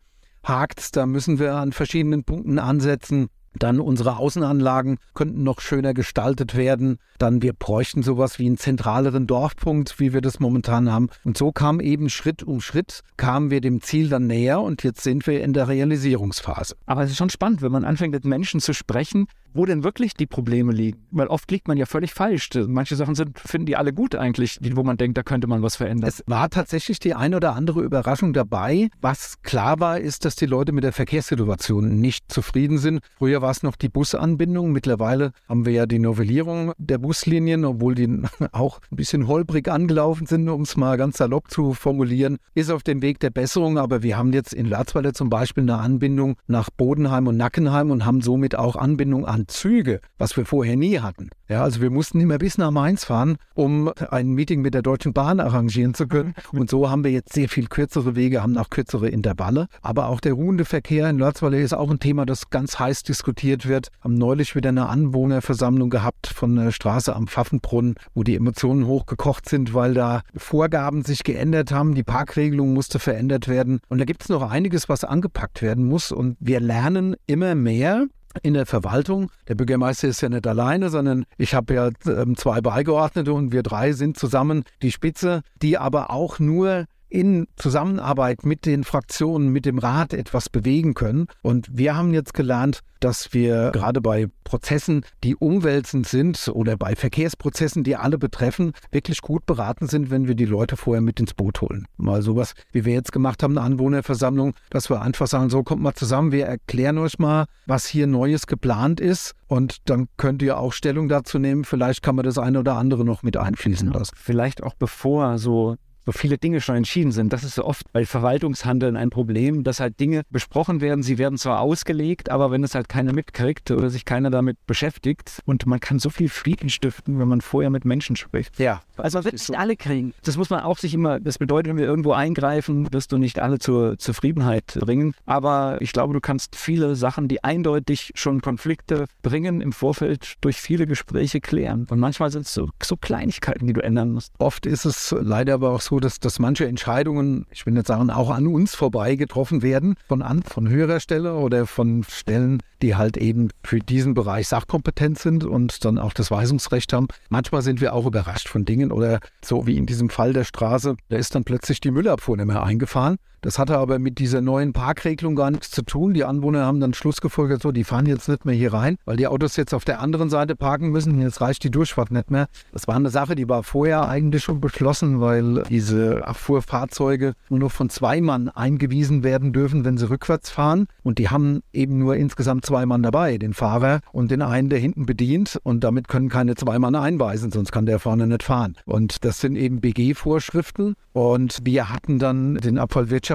[0.45, 3.27] hakt's, da müssen wir an verschiedenen Punkten ansetzen.
[3.59, 6.97] Dann unsere Außenanlagen könnten noch schöner gestaltet werden.
[7.17, 11.09] Dann wir bräuchten sowas wie einen zentraleren Dorfpunkt, wie wir das momentan haben.
[11.23, 15.03] Und so kam eben Schritt um Schritt, kamen wir dem Ziel dann näher und jetzt
[15.03, 16.75] sind wir in der Realisierungsphase.
[16.85, 20.13] Aber es ist schon spannend, wenn man anfängt mit Menschen zu sprechen, wo denn wirklich
[20.13, 20.99] die Probleme liegen.
[21.11, 22.49] Weil oft liegt man ja völlig falsch.
[22.67, 25.77] Manche Sachen sind, finden die alle gut eigentlich, wo man denkt, da könnte man was
[25.77, 26.09] verändern.
[26.09, 28.89] Es war tatsächlich die ein oder andere Überraschung dabei.
[29.01, 32.99] Was klar war, ist, dass die Leute mit der Verkehrssituation nicht zufrieden sind.
[33.17, 34.73] Früher war es noch die Busanbindung.
[34.73, 40.27] Mittlerweile haben wir ja die Novellierung der Buslinien, obwohl die auch ein bisschen holprig angelaufen
[40.27, 43.77] sind, um es mal ganz salopp zu formulieren, ist auf dem Weg der Besserung.
[43.77, 48.05] Aber wir haben jetzt in Larzweiler zum Beispiel eine Anbindung nach Bodenheim und Nackenheim und
[48.05, 51.29] haben somit auch Anbindung an Züge, was wir vorher nie hatten.
[51.47, 55.13] Ja, also wir mussten immer bis nach Mainz fahren, um ein Meeting mit der Deutschen
[55.13, 56.33] Bahn arrangieren zu können.
[56.51, 59.67] Und so haben wir jetzt sehr viel kürzere Wege, haben auch kürzere Intervalle.
[59.81, 63.67] Aber auch der ruhende Verkehr in Lörzweiler ist auch ein Thema, das ganz heiß diskutiert
[63.67, 63.89] wird.
[64.01, 69.47] Haben neulich wieder eine Anwohnerversammlung gehabt von der Straße am Pfaffenbrunnen, wo die Emotionen hochgekocht
[69.47, 71.93] sind, weil da Vorgaben sich geändert haben.
[71.93, 73.81] Die Parkregelung musste verändert werden.
[73.87, 76.11] Und da gibt es noch einiges, was angepackt werden muss.
[76.11, 78.07] Und wir lernen immer mehr
[78.43, 79.31] in der Verwaltung.
[79.47, 83.63] Der Bürgermeister ist ja nicht alleine, sondern ich habe ja ähm, zwei Beigeordnete und wir
[83.63, 89.65] drei sind zusammen die Spitze, die aber auch nur in Zusammenarbeit mit den Fraktionen, mit
[89.65, 91.27] dem Rat etwas bewegen können.
[91.41, 96.95] Und wir haben jetzt gelernt, dass wir gerade bei Prozessen, die umwälzend sind oder bei
[96.95, 101.33] Verkehrsprozessen, die alle betreffen, wirklich gut beraten sind, wenn wir die Leute vorher mit ins
[101.33, 101.87] Boot holen.
[101.97, 105.83] Mal sowas, wie wir jetzt gemacht haben, eine Anwohnerversammlung, dass wir einfach sagen, so kommt
[105.83, 110.57] mal zusammen, wir erklären euch mal, was hier Neues geplant ist und dann könnt ihr
[110.57, 111.63] auch Stellung dazu nehmen.
[111.63, 114.15] Vielleicht kann man das eine oder andere noch mit einfließen lassen.
[114.17, 117.33] Vielleicht auch bevor so so viele Dinge schon entschieden sind.
[117.33, 121.37] Das ist so oft bei Verwaltungshandeln ein Problem, dass halt Dinge besprochen werden, sie werden
[121.37, 125.79] zwar ausgelegt, aber wenn es halt keiner mitkriegt oder sich keiner damit beschäftigt und man
[125.79, 128.59] kann so viel Frieden stiften, wenn man vorher mit Menschen spricht.
[128.59, 128.81] Ja.
[128.97, 129.53] Also man wird nicht so.
[129.55, 130.13] alle kriegen.
[130.23, 133.39] Das muss man auch sich immer, das bedeutet, wenn wir irgendwo eingreifen, wirst du nicht
[133.39, 135.13] alle zur Zufriedenheit bringen.
[135.25, 140.57] Aber ich glaube, du kannst viele Sachen, die eindeutig schon Konflikte bringen, im Vorfeld durch
[140.57, 141.87] viele Gespräche klären.
[141.89, 144.33] Und manchmal sind es so, so Kleinigkeiten, die du ändern musst.
[144.37, 148.09] Oft ist es leider aber auch so, dass, dass manche Entscheidungen, ich will nicht sagen,
[148.09, 152.95] auch an uns vorbei getroffen werden, von, an, von höherer Stelle oder von Stellen, die
[152.95, 157.07] halt eben für diesen Bereich sachkompetent sind und dann auch das Weisungsrecht haben.
[157.29, 160.95] Manchmal sind wir auch überrascht von Dingen oder so wie in diesem Fall der Straße,
[161.09, 163.17] da ist dann plötzlich die Müllabfuhr nicht mehr eingefahren.
[163.45, 166.15] Das hatte aber mit dieser neuen Parkregelung gar nichts zu tun.
[166.15, 169.17] Die Anwohner haben dann Schluss gefolgert, so, die fahren jetzt nicht mehr hier rein, weil
[169.17, 171.21] die Autos jetzt auf der anderen Seite parken müssen.
[171.21, 172.47] Jetzt reicht die Durchfahrt nicht mehr.
[172.71, 177.71] Das war eine Sache, die war vorher eigentlich schon beschlossen, weil diese Abfuhrfahrzeuge nur noch
[177.71, 180.87] von zwei Mann eingewiesen werden dürfen, wenn sie rückwärts fahren.
[181.03, 184.79] Und die haben eben nur insgesamt zwei Mann dabei, den Fahrer und den einen, der
[184.79, 185.59] hinten bedient.
[185.61, 188.73] Und damit können keine zwei Mann einweisen, sonst kann der vorne nicht fahren.
[188.85, 190.95] Und das sind eben BG-Vorschriften.
[191.13, 192.77] Und wir hatten dann den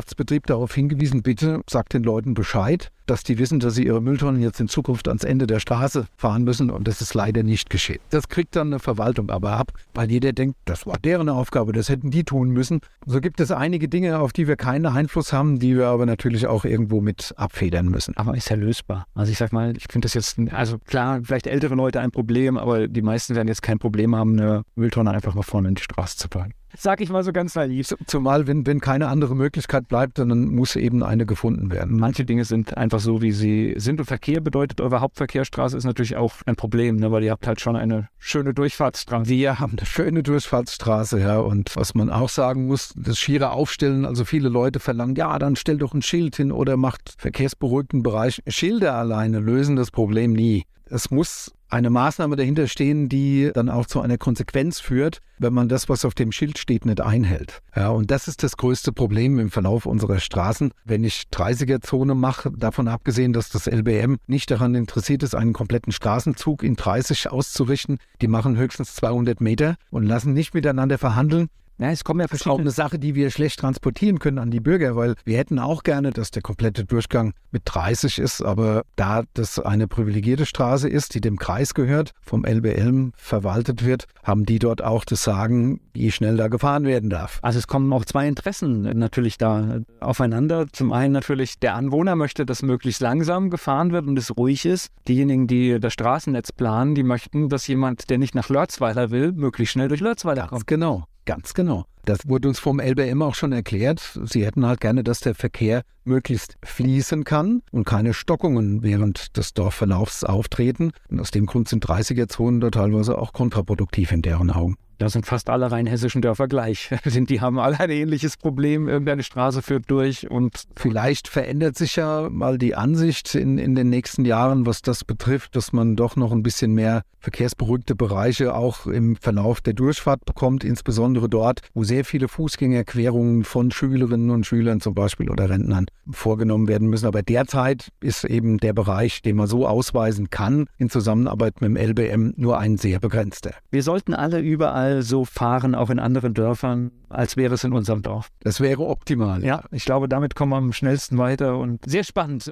[0.00, 4.40] Abfallwirtschaftsbetrieb darauf hingewiesen, bitte sagt den Leuten Bescheid, dass die wissen, dass sie ihre Mülltonnen
[4.40, 7.98] jetzt in Zukunft ans Ende der Straße fahren müssen und das ist leider nicht geschehen.
[8.10, 11.88] Das kriegt dann eine Verwaltung aber ab, weil jeder denkt, das war deren Aufgabe, das
[11.88, 12.80] hätten die tun müssen.
[13.04, 16.46] So gibt es einige Dinge, auf die wir keinen Einfluss haben, die wir aber natürlich
[16.46, 18.16] auch irgendwo mit abfedern müssen.
[18.16, 19.06] Aber ist ja lösbar.
[19.14, 22.56] Also ich sag mal, ich finde das jetzt, also klar, vielleicht ältere Leute ein Problem,
[22.56, 25.82] aber die meisten werden jetzt kein Problem haben, eine Mülltonne einfach mal vorne in die
[25.82, 26.54] Straße zu packen.
[26.76, 27.94] Sag ich mal so ganz naiv.
[28.06, 31.98] Zumal, wenn, wenn keine andere Möglichkeit bleibt, dann muss eben eine gefunden werden.
[31.98, 34.00] Manche Dinge sind einfach so, wie sie sind.
[34.00, 37.10] Und Verkehr bedeutet, eure Hauptverkehrsstraße ist natürlich auch ein Problem, ne?
[37.10, 39.28] weil ihr habt halt schon eine schöne Durchfahrtsstraße.
[39.28, 41.38] Wir haben eine schöne Durchfahrtsstraße, ja.
[41.38, 45.56] Und was man auch sagen muss, das schiere Aufstellen, also viele Leute verlangen, ja, dann
[45.56, 48.42] stell doch ein Schild hin oder macht verkehrsberuhigten Bereich.
[48.46, 50.64] Schilder alleine lösen das Problem nie.
[50.86, 55.68] Es muss eine Maßnahme dahinter stehen, die dann auch zu einer Konsequenz führt, wenn man
[55.68, 57.62] das, was auf dem Schild steht, nicht einhält.
[57.74, 60.72] Ja, und das ist das größte Problem im Verlauf unserer Straßen.
[60.84, 65.92] Wenn ich 30er-Zone mache, davon abgesehen, dass das LBM nicht daran interessiert ist, einen kompletten
[65.92, 71.48] Straßenzug in 30 auszurichten, die machen höchstens 200 Meter und lassen nicht miteinander verhandeln,
[71.80, 72.54] ja, es kommen ja verschiedene.
[72.54, 75.82] Auch eine Sache, die wir schlecht transportieren können an die Bürger, weil wir hätten auch
[75.82, 81.14] gerne, dass der komplette Durchgang mit 30 ist, aber da das eine privilegierte Straße ist,
[81.14, 86.10] die dem Kreis gehört, vom LBL verwaltet wird, haben die dort auch das Sagen, wie
[86.10, 87.38] schnell da gefahren werden darf.
[87.42, 90.66] Also es kommen auch zwei Interessen natürlich da aufeinander.
[90.72, 94.90] Zum einen natürlich der Anwohner möchte, dass möglichst langsam gefahren wird und es ruhig ist.
[95.08, 99.72] Diejenigen, die das Straßennetz planen, die möchten, dass jemand, der nicht nach Lörzweiler will, möglichst
[99.72, 100.66] schnell durch Lörzweiler kommt.
[100.66, 101.04] Genau.
[101.30, 101.84] Ganz genau.
[102.06, 104.18] Das wurde uns vom LBM auch schon erklärt.
[104.24, 109.54] Sie hätten halt gerne, dass der Verkehr möglichst fließen kann und keine Stockungen während des
[109.54, 110.90] Dorfverlaufs auftreten.
[111.08, 114.76] Und aus dem Grund sind 30er-Zonen da teilweise auch kontraproduktiv in deren Augen.
[115.00, 116.90] Da sind fast alle rheinhessischen Dörfer gleich.
[117.06, 118.86] Die haben alle ein ähnliches Problem.
[118.86, 120.64] Irgendeine Straße führt durch und.
[120.76, 125.56] Vielleicht verändert sich ja mal die Ansicht in, in den nächsten Jahren, was das betrifft,
[125.56, 130.64] dass man doch noch ein bisschen mehr verkehrsberuhigte Bereiche auch im Verlauf der Durchfahrt bekommt,
[130.64, 136.66] insbesondere dort, wo sehr viele Fußgängerquerungen von Schülerinnen und Schülern zum Beispiel oder Rentnern vorgenommen
[136.66, 137.06] werden müssen.
[137.06, 141.76] Aber derzeit ist eben der Bereich, den man so ausweisen kann, in Zusammenarbeit mit dem
[141.76, 143.52] LBM nur ein sehr begrenzter.
[143.70, 147.72] Wir sollten alle überall mal so fahren, auch in anderen Dörfern, als wäre es in
[147.72, 148.28] unserem Dorf.
[148.40, 149.44] Das wäre optimal.
[149.44, 152.50] Ja, ich glaube, damit kommen wir am schnellsten weiter und sehr spannend.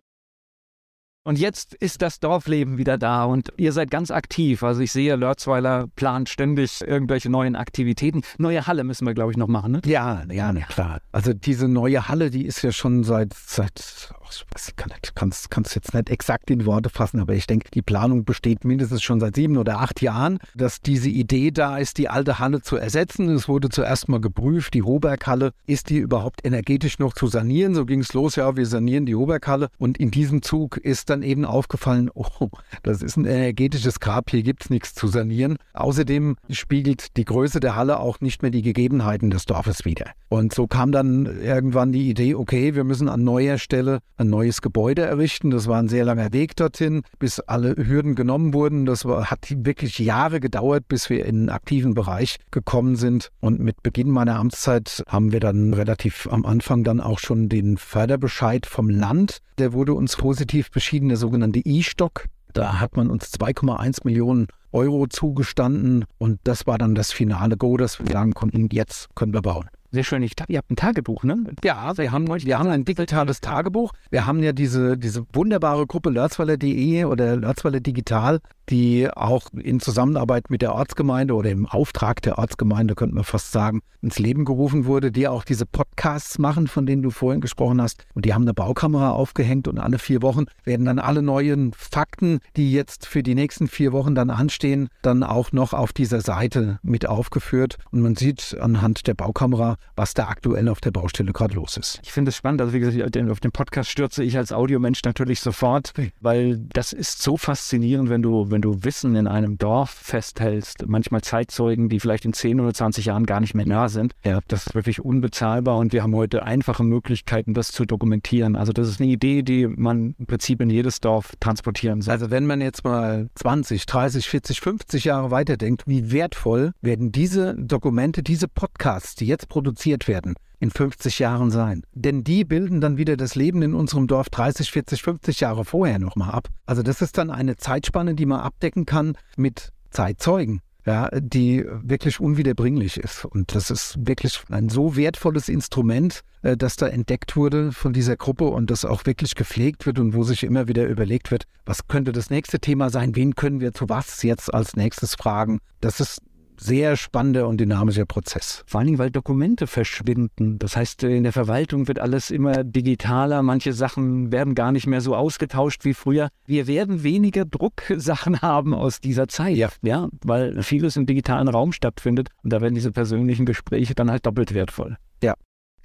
[1.24, 4.62] Und jetzt ist das Dorfleben wieder da und ihr seid ganz aktiv.
[4.62, 8.22] Also ich sehe, Lörzweiler plant ständig irgendwelche neuen Aktivitäten.
[8.38, 9.82] Neue Halle müssen wir, glaube ich, noch machen, ne?
[9.84, 11.00] Ja, ja, na klar.
[11.12, 15.94] Also diese neue Halle, die ist ja schon seit, seit ich kann es kann, jetzt
[15.94, 19.56] nicht exakt in Worte fassen, aber ich denke, die Planung besteht mindestens schon seit sieben
[19.56, 23.28] oder acht Jahren, dass diese Idee da ist, die alte Halle zu ersetzen.
[23.30, 27.74] Es wurde zuerst mal geprüft, die Hoberghalle, ist die überhaupt energetisch noch zu sanieren?
[27.74, 29.68] So ging es los, ja, wir sanieren die Hoberghalle.
[29.78, 32.48] Und in diesem Zug ist dann eben aufgefallen, oh,
[32.82, 35.56] das ist ein energetisches Grab, hier gibt es nichts zu sanieren.
[35.72, 40.11] Außerdem spiegelt die Größe der Halle auch nicht mehr die Gegebenheiten des Dorfes wider.
[40.28, 44.61] Und so kam dann irgendwann die Idee, okay, wir müssen an neuer Stelle ein neues
[44.61, 45.50] Gebäude errichten.
[45.50, 48.84] Das war ein sehr langer Weg dorthin, bis alle Hürden genommen wurden.
[48.84, 53.30] Das war, hat wirklich Jahre gedauert, bis wir in einen aktiven Bereich gekommen sind.
[53.40, 57.78] Und mit Beginn meiner Amtszeit haben wir dann relativ am Anfang dann auch schon den
[57.78, 59.38] Förderbescheid vom Land.
[59.59, 62.24] Der wurde uns positiv beschieden, der sogenannte E-Stock.
[62.53, 67.76] Da hat man uns 2,1 Millionen Euro zugestanden und das war dann das finale Go,
[67.76, 69.70] dass wir sagen konnten, jetzt können wir bauen.
[69.91, 70.22] Sehr schön.
[70.22, 71.45] Ich glaube, ihr habt ein Tagebuch, ne?
[71.64, 73.93] Ja, wir haben, wir haben ein digitales Tagebuch.
[74.11, 80.51] Wir haben ja diese, diese wunderbare Gruppe Lörzweiler.de oder Lörzweiler Digital die auch in Zusammenarbeit
[80.51, 84.84] mit der Ortsgemeinde oder im Auftrag der Ortsgemeinde, könnte man fast sagen, ins Leben gerufen
[84.84, 88.07] wurde, die auch diese Podcasts machen, von denen du vorhin gesprochen hast.
[88.14, 92.39] Und die haben eine Baukamera aufgehängt und alle vier Wochen werden dann alle neuen Fakten,
[92.57, 96.78] die jetzt für die nächsten vier Wochen dann anstehen, dann auch noch auf dieser Seite
[96.82, 97.78] mit aufgeführt.
[97.91, 102.01] Und man sieht anhand der Baukamera, was da aktuell auf der Baustelle gerade los ist.
[102.03, 102.61] Ich finde es spannend.
[102.61, 107.20] Also wie gesagt, auf den Podcast stürze ich als Audiomensch natürlich sofort, weil das ist
[107.20, 112.24] so faszinierend, wenn du, wenn du Wissen in einem Dorf festhältst, manchmal Zeitzeugen, die vielleicht
[112.24, 115.76] in 10 oder 20 Jahren gar nicht mehr nah sind, ja, das ist wirklich unbezahlbar
[115.79, 118.55] und wir haben heute einfache Möglichkeiten, das zu dokumentieren.
[118.55, 122.12] Also das ist eine Idee, die man im Prinzip in jedes Dorf transportieren soll.
[122.12, 127.55] Also wenn man jetzt mal 20, 30, 40, 50 Jahre weiterdenkt, wie wertvoll werden diese
[127.57, 129.67] Dokumente, diese Podcasts, die jetzt produziert
[130.08, 131.82] werden, in 50 Jahren sein.
[131.94, 135.98] Denn die bilden dann wieder das Leben in unserem Dorf 30, 40, 50 Jahre vorher
[135.98, 136.48] nochmal ab.
[136.66, 140.60] Also das ist dann eine Zeitspanne, die man abdecken kann mit Zeitzeugen.
[140.88, 143.26] ja, die wirklich unwiederbringlich ist.
[143.26, 148.16] Und das ist wirklich ein so wertvolles Instrument, äh, das da entdeckt wurde von dieser
[148.16, 151.88] Gruppe und das auch wirklich gepflegt wird und wo sich immer wieder überlegt wird, was
[151.88, 155.58] könnte das nächste Thema sein, wen können wir zu was jetzt als nächstes fragen.
[155.82, 156.22] Das ist
[156.61, 158.64] sehr spannender und dynamischer Prozess.
[158.66, 160.59] Vor allen Dingen, weil Dokumente verschwinden.
[160.59, 163.42] Das heißt, in der Verwaltung wird alles immer digitaler.
[163.42, 166.28] Manche Sachen werden gar nicht mehr so ausgetauscht wie früher.
[166.46, 169.56] Wir werden weniger Drucksachen haben aus dieser Zeit.
[169.56, 169.68] Ja.
[169.82, 172.28] ja, weil vieles im digitalen Raum stattfindet.
[172.42, 174.96] Und da werden diese persönlichen Gespräche dann halt doppelt wertvoll.
[175.22, 175.34] Ja.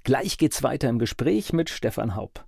[0.03, 2.45] Gleich geht's weiter im Gespräch mit Stefan Haub.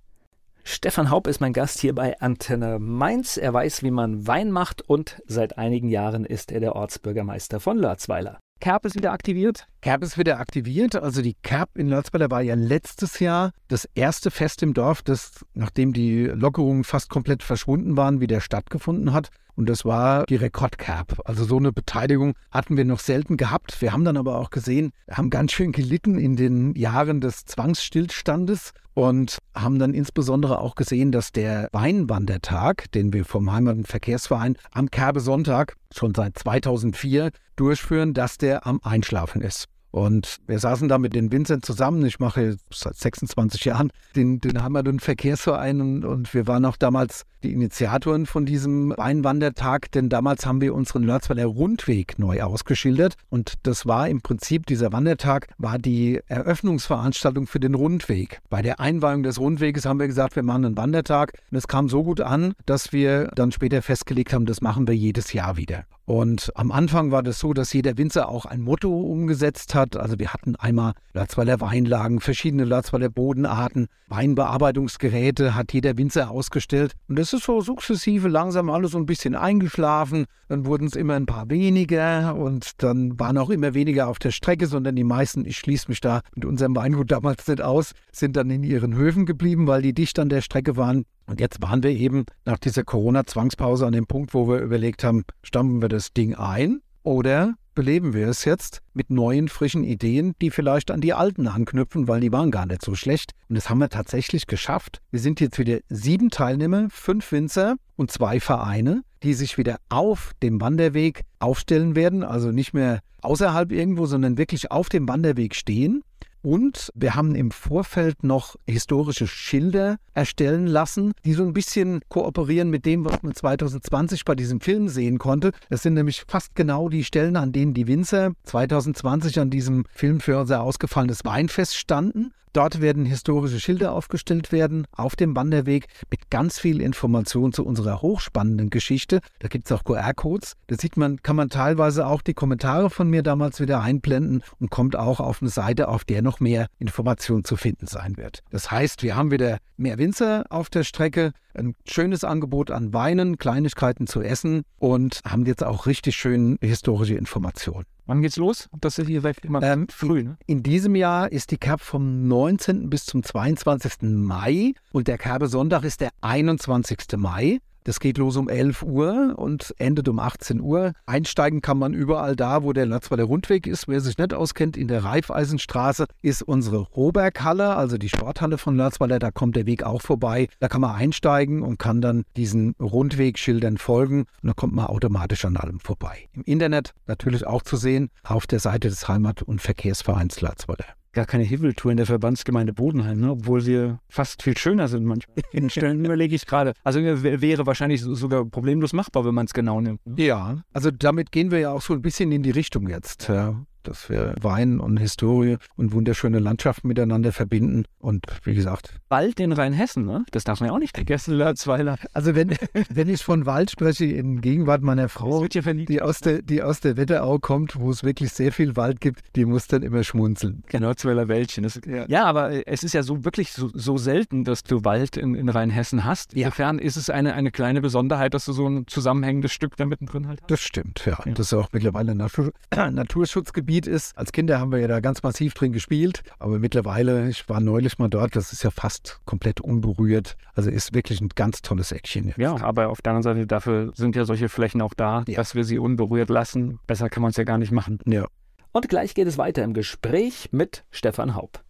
[0.68, 3.36] Stefan Haub ist mein Gast hier bei Antenne Mainz.
[3.36, 7.78] Er weiß, wie man Wein macht und seit einigen Jahren ist er der Ortsbürgermeister von
[7.78, 8.40] Lörzweiler.
[8.58, 9.68] Kerb ist wieder aktiviert?
[9.80, 10.96] Kerb ist wieder aktiviert.
[10.96, 15.44] Also die Kerb in Lörzweiler war ja letztes Jahr das erste Fest im Dorf, das,
[15.54, 19.30] nachdem die Lockerungen fast komplett verschwunden waren, wieder stattgefunden hat.
[19.56, 21.20] Und das war die Rekordcap.
[21.24, 23.80] Also so eine Beteiligung hatten wir noch selten gehabt.
[23.80, 28.72] Wir haben dann aber auch gesehen, haben ganz schön gelitten in den Jahren des Zwangsstillstandes
[28.92, 34.56] und haben dann insbesondere auch gesehen, dass der Weinwandertag, den wir vom Heimat- und Verkehrsverein
[34.72, 39.68] am Kerbesonntag schon seit 2004 durchführen, dass der am Einschlafen ist.
[39.96, 42.04] Und wir saßen da mit den Winzern zusammen.
[42.04, 47.24] Ich mache seit 26 Jahren den, den Hammerden Verkehrsverein und, und, wir waren auch damals
[47.46, 53.14] die Initiatoren von diesem Weinwandertag, denn damals haben wir unseren Lörzweiler Rundweg neu ausgeschildert.
[53.30, 58.40] Und das war im Prinzip, dieser Wandertag war die Eröffnungsveranstaltung für den Rundweg.
[58.50, 61.34] Bei der Einweihung des Rundweges haben wir gesagt, wir machen einen Wandertag.
[61.50, 64.94] Und es kam so gut an, dass wir dann später festgelegt haben, das machen wir
[64.96, 65.84] jedes Jahr wieder.
[66.06, 69.96] Und am Anfang war das so, dass jeder Winzer auch ein Motto umgesetzt hat.
[69.96, 76.92] Also wir hatten einmal Lörzweiler Weinlagen, verschiedene Lörzweiler Bodenarten, Weinbearbeitungsgeräte hat jeder Winzer ausgestellt.
[77.08, 80.26] Und das ist so sukzessive langsam alles so ein bisschen eingeschlafen.
[80.48, 84.30] Dann wurden es immer ein paar weniger und dann waren auch immer weniger auf der
[84.30, 88.36] Strecke, sondern die meisten, ich schließe mich da mit unserem Weingut damals nicht aus, sind
[88.36, 91.04] dann in ihren Höfen geblieben, weil die dicht an der Strecke waren.
[91.26, 95.24] Und jetzt waren wir eben nach dieser Corona-Zwangspause an dem Punkt, wo wir überlegt haben,
[95.42, 100.50] stampfen wir das Ding ein oder beleben wir es jetzt mit neuen, frischen Ideen, die
[100.50, 103.32] vielleicht an die alten anknüpfen, weil die waren gar nicht so schlecht.
[103.48, 105.00] Und das haben wir tatsächlich geschafft.
[105.12, 110.32] Wir sind jetzt wieder sieben Teilnehmer, fünf Winzer und zwei Vereine, die sich wieder auf
[110.42, 112.24] dem Wanderweg aufstellen werden.
[112.24, 116.02] Also nicht mehr außerhalb irgendwo, sondern wirklich auf dem Wanderweg stehen.
[116.42, 122.70] Und wir haben im Vorfeld noch historische Schilder erstellen lassen, die so ein bisschen kooperieren
[122.70, 125.52] mit dem, was man 2020 bei diesem Film sehen konnte.
[125.70, 130.20] Das sind nämlich fast genau die Stellen, an denen die Winzer 2020 an diesem Film
[130.20, 132.32] für unser ausgefallenes Weinfest standen.
[132.56, 138.00] Dort werden historische Schilder aufgestellt werden auf dem Wanderweg mit ganz viel Information zu unserer
[138.00, 139.20] hochspannenden Geschichte.
[139.40, 140.54] Da gibt es auch QR-Codes.
[140.68, 144.70] Da sieht man, kann man teilweise auch die Kommentare von mir damals wieder einblenden und
[144.70, 148.40] kommt auch auf eine Seite, auf der noch mehr Information zu finden sein wird.
[148.48, 153.36] Das heißt, wir haben wieder mehr Winzer auf der Strecke, ein schönes Angebot an Weinen,
[153.36, 157.84] Kleinigkeiten zu essen und haben jetzt auch richtig schön historische Informationen.
[158.06, 158.68] Wann geht's los?
[158.80, 160.22] Das ist hier seit immer ähm, früh.
[160.22, 160.36] Ne?
[160.46, 162.88] In diesem Jahr ist die Kerb vom 19.
[162.88, 164.02] bis zum 22.
[164.02, 166.98] Mai und der Kerbesonntag ist der 21.
[167.16, 167.58] Mai.
[167.86, 170.92] Das geht los um 11 Uhr und endet um 18 Uhr.
[171.06, 173.86] Einsteigen kann man überall da, wo der Lörzweiler Rundweg ist.
[173.86, 179.20] Wer sich nicht auskennt, in der Reifeisenstraße ist unsere Roberghalle, also die Sporthalle von Lörzweiler.
[179.20, 180.48] Da kommt der Weg auch vorbei.
[180.58, 184.22] Da kann man einsteigen und kann dann diesen Rundwegschildern folgen.
[184.42, 186.28] Und dann kommt man automatisch an allem vorbei.
[186.32, 190.86] Im Internet natürlich auch zu sehen auf der Seite des Heimat- und Verkehrsvereins Lörzweiler
[191.16, 193.30] gar keine Hiveltour in der Verbandsgemeinde Bodenheim, ne?
[193.30, 195.38] obwohl wir fast viel schöner sind manchmal.
[195.50, 196.74] In Stellen überlege ich gerade.
[196.84, 200.06] Also wäre wahrscheinlich sogar problemlos machbar, wenn man es genau nimmt.
[200.06, 200.22] Ne?
[200.22, 203.28] Ja, also damit gehen wir ja auch so ein bisschen in die Richtung jetzt.
[203.28, 207.84] Ja dass wir Wein und Historie und wunderschöne Landschaften miteinander verbinden.
[207.98, 209.00] Und wie gesagt.
[209.08, 210.24] Wald in Rheinhessen, ne?
[210.30, 211.98] Das darf man ja auch nicht vergessen, Lörzweiler.
[212.12, 212.56] Also wenn,
[212.90, 216.96] wenn ich von Wald spreche, in Gegenwart meiner Frau, die aus, der, die aus der
[216.96, 220.62] Wetterau kommt, wo es wirklich sehr viel Wald gibt, die muss dann immer schmunzeln.
[220.68, 221.64] Genau, Lörzweiler Wäldchen.
[221.64, 222.06] Das, ja.
[222.08, 222.24] ja.
[222.24, 226.04] aber es ist ja so wirklich so, so selten, dass du Wald in, in Rheinhessen
[226.04, 226.34] hast.
[226.34, 230.26] Insofern ist es eine, eine kleine Besonderheit, dass du so ein zusammenhängendes Stück da mittendrin
[230.26, 230.50] halt hast.
[230.50, 231.18] Das stimmt, ja.
[231.24, 231.32] ja.
[231.32, 234.16] Das ist auch mittlerweile ein Natur Naturschutzgebiet Gebiet ist.
[234.16, 237.98] Als Kinder haben wir ja da ganz massiv drin gespielt, aber mittlerweile, ich war neulich
[237.98, 240.36] mal dort, das ist ja fast komplett unberührt.
[240.54, 242.28] Also ist wirklich ein ganz tolles Eckchen.
[242.28, 242.38] Jetzt.
[242.38, 245.36] Ja, aber auf der anderen Seite, dafür sind ja solche Flächen auch da, ja.
[245.36, 246.78] dass wir sie unberührt lassen.
[246.86, 247.98] Besser kann man es ja gar nicht machen.
[248.06, 248.26] Ja.
[248.72, 251.62] Und gleich geht es weiter im Gespräch mit Stefan Haub.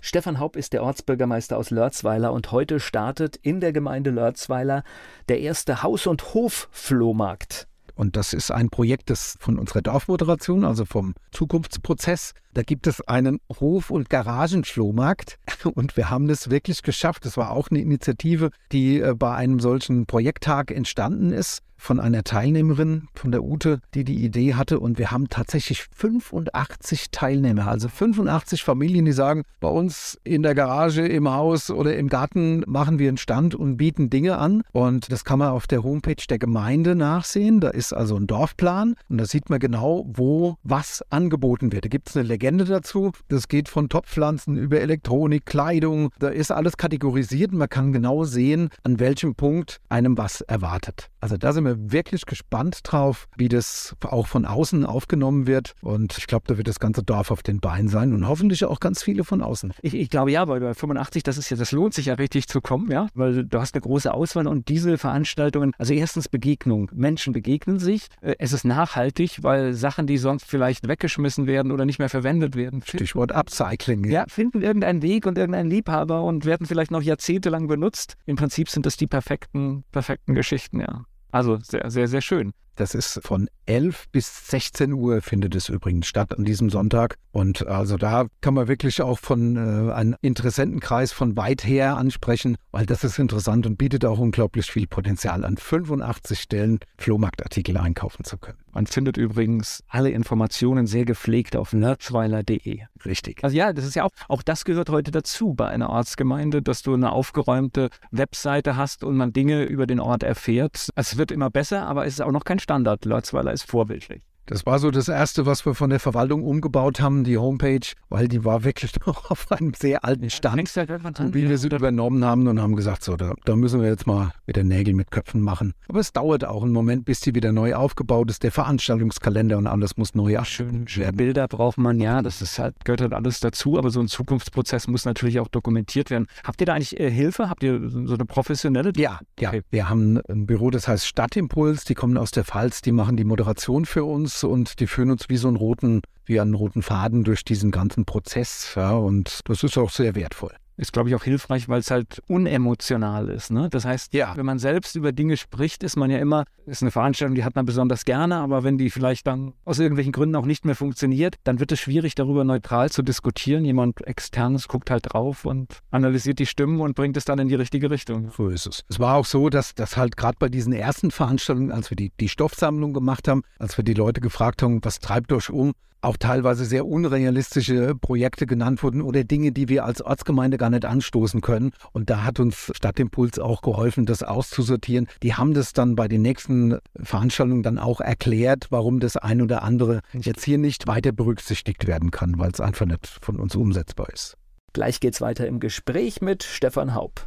[0.00, 4.84] Stefan Haub ist der Ortsbürgermeister aus Lörzweiler und heute startet in der Gemeinde Lörzweiler
[5.28, 7.66] der erste Haus- und Hof-Flohmarkt.
[7.98, 12.32] Und das ist ein Projekt des, von unserer Dorfmoderation, also vom Zukunftsprozess.
[12.54, 15.36] Da gibt es einen Hof- und Garagenflohmarkt
[15.74, 17.24] und wir haben das wirklich geschafft.
[17.24, 22.24] Das war auch eine Initiative, die äh, bei einem solchen Projekttag entstanden ist von einer
[22.24, 24.80] Teilnehmerin, von der Ute, die die Idee hatte.
[24.80, 30.54] Und wir haben tatsächlich 85 Teilnehmer, also 85 Familien, die sagen, bei uns in der
[30.54, 34.62] Garage, im Haus oder im Garten machen wir einen Stand und bieten Dinge an.
[34.72, 37.60] Und das kann man auf der Homepage der Gemeinde nachsehen.
[37.60, 41.84] Da ist also ein Dorfplan und da sieht man genau, wo was angeboten wird.
[41.84, 43.12] Da gibt es eine Legende dazu.
[43.28, 46.10] Das geht von Topfpflanzen über Elektronik, Kleidung.
[46.18, 51.10] Da ist alles kategorisiert und man kann genau sehen, an welchem Punkt einem was erwartet.
[51.20, 55.74] Also da sind wir wir wirklich gespannt drauf, wie das auch von außen aufgenommen wird.
[55.82, 58.80] Und ich glaube, da wird das ganze Dorf auf den Beinen sein und hoffentlich auch
[58.80, 59.72] ganz viele von außen.
[59.82, 62.48] Ich, ich glaube ja, weil bei 85, das ist ja, das lohnt sich ja richtig
[62.48, 66.90] zu kommen, ja, weil du hast eine große Auswahl und diese Veranstaltungen, also erstens Begegnung,
[66.94, 71.84] Menschen begegnen sich, äh, es ist nachhaltig, weil Sachen, die sonst vielleicht weggeschmissen werden oder
[71.84, 72.82] nicht mehr verwendet werden.
[72.84, 74.04] Stichwort Upcycling.
[74.04, 78.16] Ja, finden irgendeinen Weg und irgendeinen Liebhaber und werden vielleicht noch jahrzehntelang benutzt.
[78.26, 81.04] Im Prinzip sind das die perfekten, perfekten Geschichten, ja.
[81.32, 82.52] Also sehr, sehr, sehr schön.
[82.78, 87.16] Das ist von 11 bis 16 Uhr findet es übrigens statt an diesem Sonntag.
[87.32, 92.56] Und also da kann man wirklich auch von äh, einem Interessentenkreis von weit her ansprechen,
[92.70, 98.22] weil das ist interessant und bietet auch unglaublich viel Potenzial an 85 Stellen Flohmarktartikel einkaufen
[98.22, 98.58] zu können.
[98.72, 102.82] Man findet übrigens alle Informationen sehr gepflegt auf nerzweiler.de.
[103.04, 103.42] Richtig.
[103.42, 106.82] Also ja, das ist ja auch, auch das gehört heute dazu bei einer Ortsgemeinde, dass
[106.82, 110.90] du eine aufgeräumte Webseite hast und man Dinge über den Ort erfährt.
[110.94, 113.06] Es wird immer besser, aber es ist auch noch kein Standard.
[113.06, 114.27] Lörzweiler ist vorbildlich.
[114.48, 118.28] Das war so das Erste, was wir von der Verwaltung umgebaut haben, die Homepage, weil
[118.28, 120.74] die war wirklich noch auf einem sehr alten Stand.
[120.74, 123.88] Halt und wie wir sie übernommen haben und haben gesagt, so, da, da, müssen wir
[123.88, 125.74] jetzt mal wieder Nägel mit Köpfen machen.
[125.88, 128.42] Aber es dauert auch einen Moment, bis die wieder neu aufgebaut ist.
[128.42, 132.74] Der Veranstaltungskalender und alles muss neu schön, schön Bilder braucht man, ja, das ist halt,
[132.86, 136.26] gehört halt alles dazu, aber so ein Zukunftsprozess muss natürlich auch dokumentiert werden.
[136.42, 137.50] Habt ihr da eigentlich äh, Hilfe?
[137.50, 138.92] Habt ihr so eine professionelle?
[138.96, 139.50] Ja, ja.
[139.50, 139.62] Okay.
[139.70, 143.24] Wir haben ein Büro, das heißt Stadtimpuls, die kommen aus der Pfalz, die machen die
[143.24, 147.24] Moderation für uns und die führen uns wie so einen roten, wie einen roten Faden
[147.24, 148.72] durch diesen ganzen Prozess.
[148.76, 152.22] Ja, und das ist auch sehr wertvoll ist, glaube ich, auch hilfreich, weil es halt
[152.28, 153.50] unemotional ist.
[153.50, 153.68] Ne?
[153.68, 154.36] Das heißt, ja.
[154.36, 157.56] wenn man selbst über Dinge spricht, ist man ja immer, ist eine Veranstaltung, die hat
[157.56, 161.34] man besonders gerne, aber wenn die vielleicht dann aus irgendwelchen Gründen auch nicht mehr funktioniert,
[161.44, 163.64] dann wird es schwierig, darüber neutral zu diskutieren.
[163.64, 167.56] Jemand externes guckt halt drauf und analysiert die Stimmen und bringt es dann in die
[167.56, 168.30] richtige Richtung.
[168.36, 168.84] So ist es.
[168.88, 172.12] Es war auch so, dass das halt gerade bei diesen ersten Veranstaltungen, als wir die,
[172.20, 176.16] die Stoffsammlung gemacht haben, als wir die Leute gefragt haben, was treibt euch um, auch
[176.16, 181.40] teilweise sehr unrealistische Projekte genannt wurden oder Dinge, die wir als Ortsgemeinde gar nicht anstoßen
[181.40, 181.72] können.
[181.92, 185.08] Und da hat uns Stadtimpuls auch geholfen, das auszusortieren.
[185.22, 189.62] Die haben das dann bei den nächsten Veranstaltungen dann auch erklärt, warum das ein oder
[189.62, 194.08] andere jetzt hier nicht weiter berücksichtigt werden kann, weil es einfach nicht von uns umsetzbar
[194.12, 194.36] ist.
[194.72, 197.26] Gleich geht's weiter im Gespräch mit Stefan Haub.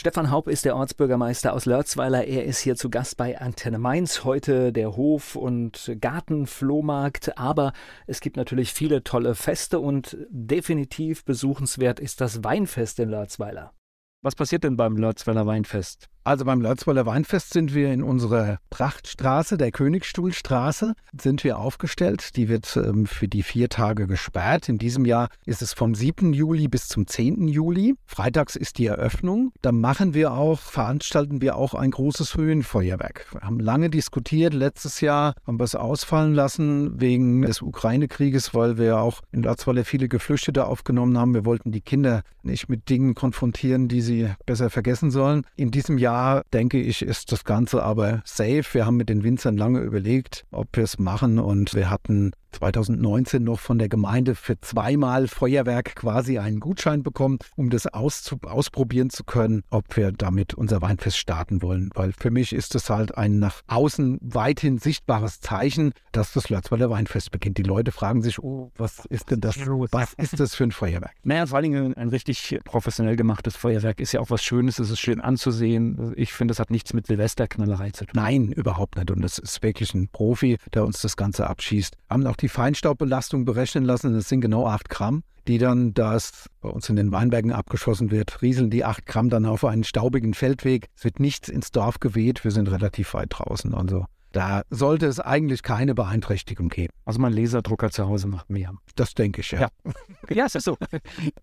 [0.00, 2.24] Stefan Haub ist der Ortsbürgermeister aus Lörzweiler.
[2.24, 4.24] Er ist hier zu Gast bei Antenne Mainz.
[4.24, 7.36] Heute der Hof- und Gartenflohmarkt.
[7.36, 7.74] Aber
[8.06, 13.74] es gibt natürlich viele tolle Feste und definitiv besuchenswert ist das Weinfest in Lörzweiler.
[14.22, 16.08] Was passiert denn beim Lörzweiler Weinfest?
[16.22, 22.36] Also beim Lörzweiler Weinfest sind wir in unserer Prachtstraße, der Königstuhlstraße, sind wir aufgestellt.
[22.36, 24.68] Die wird ähm, für die vier Tage gesperrt.
[24.68, 26.34] In diesem Jahr ist es vom 7.
[26.34, 27.48] Juli bis zum 10.
[27.48, 27.94] Juli.
[28.04, 29.52] Freitags ist die Eröffnung.
[29.62, 33.26] Da machen wir auch, veranstalten wir auch ein großes Höhenfeuerwerk.
[33.32, 34.52] Wir haben lange diskutiert.
[34.52, 39.86] Letztes Jahr haben wir es ausfallen lassen wegen des Ukraine-Krieges, weil wir auch in Lörzweiler
[39.86, 41.32] viele Geflüchtete aufgenommen haben.
[41.32, 45.46] Wir wollten die Kinder nicht mit Dingen konfrontieren, die sie besser vergessen sollen.
[45.56, 48.64] In diesem Jahr Jahr, denke ich, ist das Ganze aber safe.
[48.72, 53.42] Wir haben mit den Winzern lange überlegt, ob wir es machen und wir hatten 2019
[53.42, 59.24] noch von der Gemeinde für zweimal Feuerwerk quasi einen Gutschein bekommen, um das ausprobieren zu
[59.24, 61.90] können, ob wir damit unser Weinfest starten wollen.
[61.94, 66.90] Weil für mich ist es halt ein nach außen weithin sichtbares Zeichen, dass das Lörzweiler
[66.90, 67.58] Weinfest beginnt.
[67.58, 69.56] Die Leute fragen sich, oh, was ist denn das?
[69.92, 71.12] Was ist das für ein Feuerwerk?
[71.22, 74.90] Naja, vor allen Dingen ein richtig professionell gemachtes Feuerwerk ist ja auch was Schönes, es
[74.90, 76.12] ist schön anzusehen.
[76.16, 78.12] Ich finde, es hat nichts mit Silvesterknallerei zu tun.
[78.14, 79.10] Nein, überhaupt nicht.
[79.10, 81.96] Und es ist wirklich ein Profi, der uns das Ganze abschießt.
[82.08, 84.14] Haben auch die Feinstaubbelastung berechnen lassen.
[84.14, 88.10] Das sind genau 8 Gramm, die dann, da es bei uns in den Weinbergen abgeschossen
[88.10, 90.88] wird, rieseln die 8 Gramm dann auf einen staubigen Feldweg.
[90.96, 92.44] Es wird nichts ins Dorf geweht.
[92.44, 93.74] Wir sind relativ weit draußen.
[93.74, 96.92] Also Da sollte es eigentlich keine Beeinträchtigung geben.
[97.04, 98.74] Also mein Laserdrucker zu Hause macht mehr.
[98.94, 99.60] Das denke ich, ja.
[99.60, 99.68] Ja,
[100.30, 100.76] ja ist so.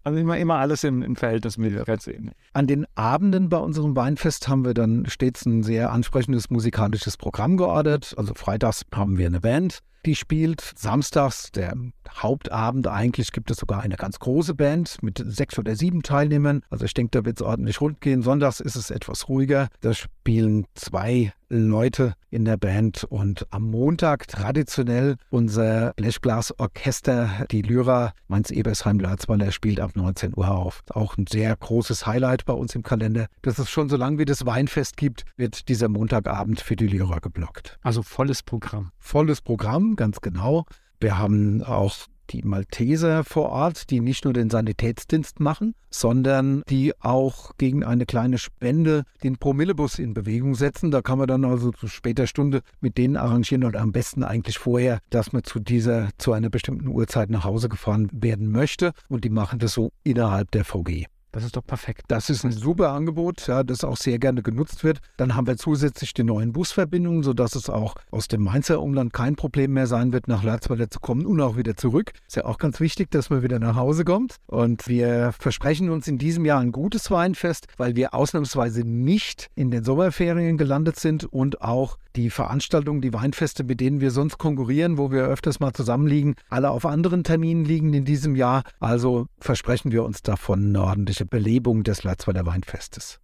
[0.03, 2.31] Also immer, immer alles im, im Verhältnis mit der sehen.
[2.53, 7.57] An den Abenden bei unserem Weinfest haben wir dann stets ein sehr ansprechendes musikalisches Programm
[7.57, 8.13] geordert.
[8.17, 10.73] Also freitags haben wir eine Band, die spielt.
[10.75, 11.75] Samstags, der
[12.09, 16.63] Hauptabend, eigentlich gibt es sogar eine ganz große Band mit sechs oder sieben Teilnehmern.
[16.69, 18.23] Also ich denke, da wird es ordentlich rund gehen.
[18.23, 19.67] Sonntags ist es etwas ruhiger.
[19.81, 28.13] Da spielen zwei Leute in der Band und am Montag traditionell unser Blechblasorchester, die Lyra
[28.27, 30.83] Mainz-Ebersheim-Larzweiler, spielt ab 19 Uhr auf.
[30.89, 33.27] Auch ein sehr großes Highlight bei uns im Kalender.
[33.41, 37.19] Das ist schon so lange wie das Weinfest gibt, wird dieser Montagabend für die Lyra
[37.19, 37.77] geblockt.
[37.81, 38.91] Also volles Programm.
[38.99, 40.65] Volles Programm, ganz genau.
[40.99, 41.95] Wir haben auch
[42.29, 48.05] die Malteser vor Ort, die nicht nur den Sanitätsdienst machen, sondern die auch gegen eine
[48.05, 50.91] kleine Spende den Promillebus in Bewegung setzen.
[50.91, 54.57] Da kann man dann also zu später Stunde mit denen arrangieren oder am besten eigentlich
[54.57, 58.91] vorher, dass man zu dieser, zu einer bestimmten Uhrzeit nach Hause gefahren werden möchte.
[59.09, 61.07] Und die machen das so innerhalb der VG.
[61.37, 62.05] Das ist doch perfekt.
[62.07, 65.01] Das ist ein super Angebot, ja, das auch sehr gerne genutzt wird.
[65.17, 69.35] Dann haben wir zusätzlich die neuen Busverbindungen, sodass es auch aus dem Mainzer Umland kein
[69.35, 72.13] Problem mehr sein wird, nach Lerzweiler zu kommen und auch wieder zurück.
[72.25, 74.37] Ist ja auch ganz wichtig, dass man wieder nach Hause kommt.
[74.47, 79.69] Und wir versprechen uns in diesem Jahr ein gutes Weinfest, weil wir ausnahmsweise nicht in
[79.69, 84.97] den Sommerferien gelandet sind und auch die Veranstaltungen, die Weinfeste, mit denen wir sonst konkurrieren,
[84.97, 88.63] wo wir öfters mal zusammenliegen, alle auf anderen Terminen liegen in diesem Jahr.
[88.79, 93.19] Also versprechen wir uns davon eine ordentliche Belebung des Latzweiler Weinfestes.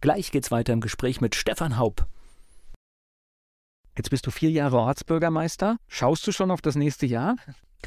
[0.00, 2.06] Gleich geht's weiter im Gespräch mit Stefan Haupt.
[3.96, 5.78] Jetzt bist du vier Jahre Ortsbürgermeister.
[5.88, 7.36] Schaust du schon auf das nächste Jahr?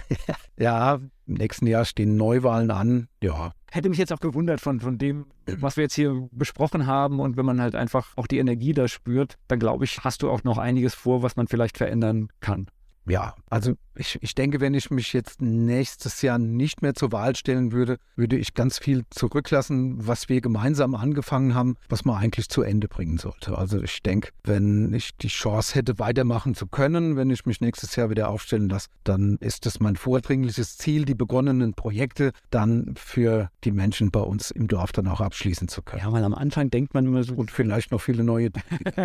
[0.57, 3.07] ja, im nächsten Jahr stehen Neuwahlen an.
[3.21, 3.53] Ja.
[3.71, 7.19] Hätte mich jetzt auch gewundert von, von dem, was wir jetzt hier besprochen haben.
[7.19, 10.31] Und wenn man halt einfach auch die Energie da spürt, dann glaube ich, hast du
[10.31, 12.69] auch noch einiges vor, was man vielleicht verändern kann.
[13.07, 17.35] Ja, also ich, ich denke, wenn ich mich jetzt nächstes Jahr nicht mehr zur Wahl
[17.35, 22.49] stellen würde, würde ich ganz viel zurücklassen, was wir gemeinsam angefangen haben, was man eigentlich
[22.49, 23.57] zu Ende bringen sollte.
[23.57, 27.95] Also ich denke, wenn ich die Chance hätte, weitermachen zu können, wenn ich mich nächstes
[27.95, 33.49] Jahr wieder aufstellen lasse, dann ist das mein vordringliches Ziel, die begonnenen Projekte dann für
[33.63, 36.03] die Menschen bei uns im Dorf dann auch abschließen zu können.
[36.03, 37.33] Ja, weil am Anfang denkt man immer so.
[37.33, 38.49] Und vielleicht noch viele neue.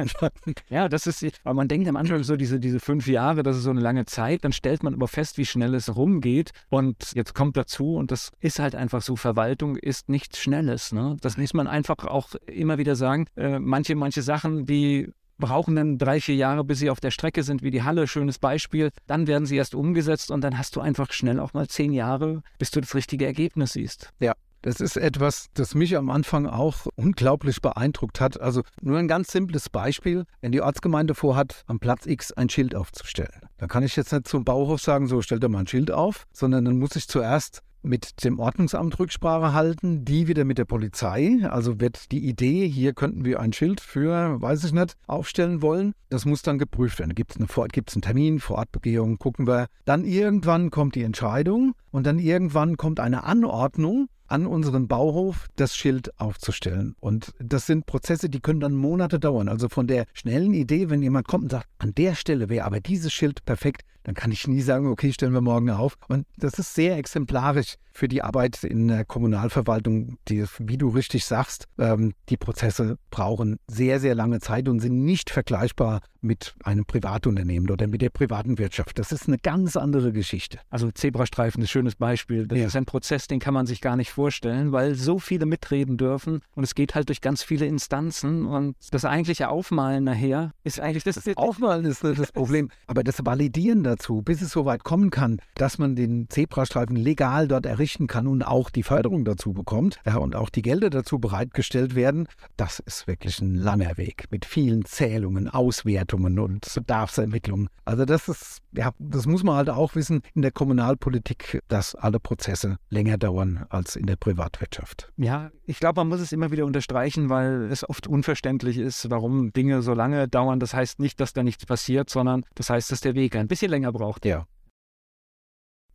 [0.69, 3.65] ja, das ist, weil man denkt am Anfang so diese, diese fünf Jahre, das ist
[3.65, 6.51] so eine lange Zeit, dann stellt man aber fest, wie schnell es rumgeht.
[6.71, 10.93] Und jetzt kommt dazu, und das ist halt einfach so, Verwaltung ist nichts Schnelles.
[10.93, 11.17] Ne?
[11.21, 13.27] Das muss man einfach auch immer wieder sagen.
[13.37, 17.43] Äh, manche, manche Sachen, die brauchen dann drei, vier Jahre, bis sie auf der Strecke
[17.43, 18.91] sind, wie die Halle, schönes Beispiel.
[19.07, 22.43] Dann werden sie erst umgesetzt und dann hast du einfach schnell auch mal zehn Jahre,
[22.59, 24.13] bis du das richtige Ergebnis siehst.
[24.21, 24.35] Ja,
[24.65, 28.41] das ist etwas, das mich am Anfang auch unglaublich beeindruckt hat.
[28.41, 30.25] Also nur ein ganz simples Beispiel.
[30.41, 34.27] Wenn die Ortsgemeinde vorhat, am Platz X ein Schild aufzustellen, dann kann ich jetzt nicht
[34.27, 37.63] zum Bauhof sagen, so stellt er mal ein Schild auf, sondern dann muss ich zuerst
[37.83, 41.41] mit dem Ordnungsamt Rücksprache halten, die wieder mit der Polizei.
[41.43, 45.93] Also wird die Idee, hier könnten wir ein Schild für, weiß ich nicht, aufstellen wollen.
[46.09, 47.15] Das muss dann geprüft werden.
[47.15, 49.67] Gibt es eine, einen Termin, Vorortbegehung, gucken wir.
[49.85, 55.77] Dann irgendwann kommt die Entscheidung und dann irgendwann kommt eine Anordnung an unseren Bauhof das
[55.77, 56.97] Schild aufzustellen.
[57.01, 59.49] Und das sind Prozesse, die können dann Monate dauern.
[59.49, 62.81] Also von der schnellen Idee, wenn jemand kommt und sagt, an der Stelle wäre aber
[62.81, 65.97] dieses Schild perfekt, dann kann ich nie sagen, okay, stellen wir morgen auf.
[66.09, 71.25] Und das ist sehr exemplarisch für die Arbeit in der Kommunalverwaltung, die, wie du richtig
[71.25, 76.85] sagst, ähm, die Prozesse brauchen sehr, sehr lange Zeit und sind nicht vergleichbar mit einem
[76.87, 78.99] Privatunternehmen oder mit der privaten Wirtschaft.
[78.99, 80.59] Das ist eine ganz andere Geschichte.
[80.71, 82.49] Also Zebrastreifen ist ein schönes Beispiel.
[82.49, 82.67] Das ja.
[82.67, 86.41] ist ein Prozess, den kann man sich gar nicht vorstellen, weil so viele mitreden dürfen
[86.57, 91.05] und es geht halt durch ganz viele Instanzen und das eigentliche Aufmalen nachher ist eigentlich
[91.05, 91.17] das.
[91.17, 95.39] das Aufmalen ist das Problem, aber das Validieren dazu, bis es so weit kommen kann,
[95.55, 100.17] dass man den Zebrastreifen legal dort errichten kann und auch die Förderung dazu bekommt ja,
[100.17, 104.85] und auch die Gelder dazu bereitgestellt werden, das ist wirklich ein langer Weg mit vielen
[104.85, 107.69] Zählungen, Auswertungen und Bedarfsermittlungen.
[107.85, 112.21] Also das ist, ja, das muss man halt auch wissen in der Kommunalpolitik, dass alle
[112.21, 115.13] Prozesse länger dauern als in der Privatwirtschaft.
[115.17, 119.53] Ja, ich glaube, man muss es immer wieder unterstreichen, weil es oft unverständlich ist, warum
[119.53, 120.61] Dinge so lange dauern.
[120.61, 123.71] Das heißt nicht, dass da nichts passiert, sondern das heißt, dass der Weg ein bisschen
[123.71, 124.25] länger braucht.
[124.25, 124.47] Ja.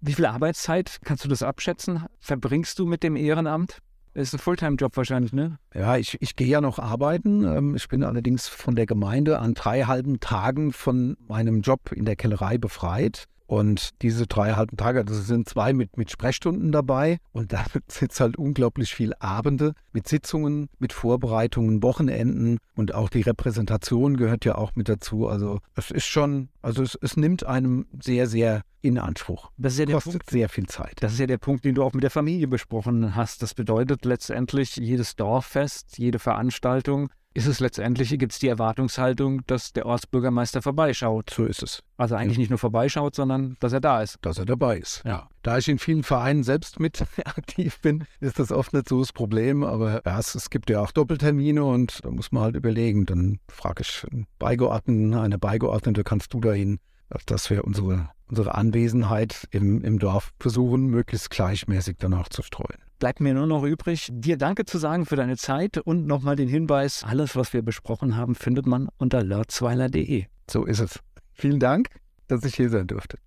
[0.02, 2.06] Wie viel Arbeitszeit kannst du das abschätzen?
[2.20, 3.80] Verbringst du mit dem Ehrenamt?
[4.14, 5.60] Ist ein Fulltime-Job wahrscheinlich, ne?
[5.74, 7.44] Ja, ich, ich gehe ja noch arbeiten.
[7.44, 12.06] Ähm, ich bin allerdings von der Gemeinde an drei halben Tagen von meinem Job in
[12.06, 13.26] der Kellerei befreit.
[13.50, 17.18] Und diese drei halben Tage, das sind zwei mit, mit Sprechstunden dabei.
[17.32, 22.60] Und da es halt unglaublich viel Abende mit Sitzungen, mit Vorbereitungen, Wochenenden.
[22.76, 25.28] Und auch die Repräsentation gehört ja auch mit dazu.
[25.28, 29.50] Also es ist schon, also es, es nimmt einem sehr, sehr in Anspruch.
[29.58, 30.30] Das ist ja der Kostet Punkt.
[30.30, 30.98] sehr viel Zeit.
[31.02, 33.42] Das ist ja der Punkt, den du auch mit der Familie besprochen hast.
[33.42, 37.10] Das bedeutet letztendlich, jedes Dorffest, jede Veranstaltung,
[37.40, 41.30] ist es letztendlich, gibt es die Erwartungshaltung, dass der Ortsbürgermeister vorbeischaut.
[41.30, 41.82] So ist es.
[41.96, 44.18] Also eigentlich nicht nur vorbeischaut, sondern dass er da ist.
[44.22, 45.02] dass er dabei ist.
[45.06, 45.30] Ja.
[45.42, 49.14] Da ich in vielen Vereinen selbst mit aktiv bin, ist das oft nicht so das
[49.14, 49.64] Problem.
[49.64, 53.06] Aber ja, es, es gibt ja auch Doppeltermine und da muss man halt überlegen.
[53.06, 56.80] Dann frage ich einen Beigeordneten, eine Beigeordnete, kannst du dahin,
[57.26, 62.80] dass wir unsere, unsere Anwesenheit im, im Dorf versuchen, möglichst gleichmäßig danach zu streuen.
[63.00, 66.50] Bleibt mir nur noch übrig, dir Danke zu sagen für deine Zeit und nochmal den
[66.50, 70.26] Hinweis, alles, was wir besprochen haben, findet man unter lörzweiler.de.
[70.50, 71.00] So ist es.
[71.34, 71.90] Vielen Dank,
[72.28, 73.18] dass ich hier sein durfte.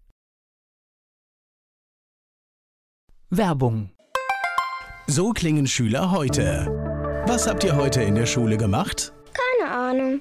[3.30, 3.90] Werbung.
[5.06, 6.66] So klingen Schüler heute.
[7.26, 9.14] Was habt ihr heute in der Schule gemacht?
[9.32, 10.20] Keine Ahnung.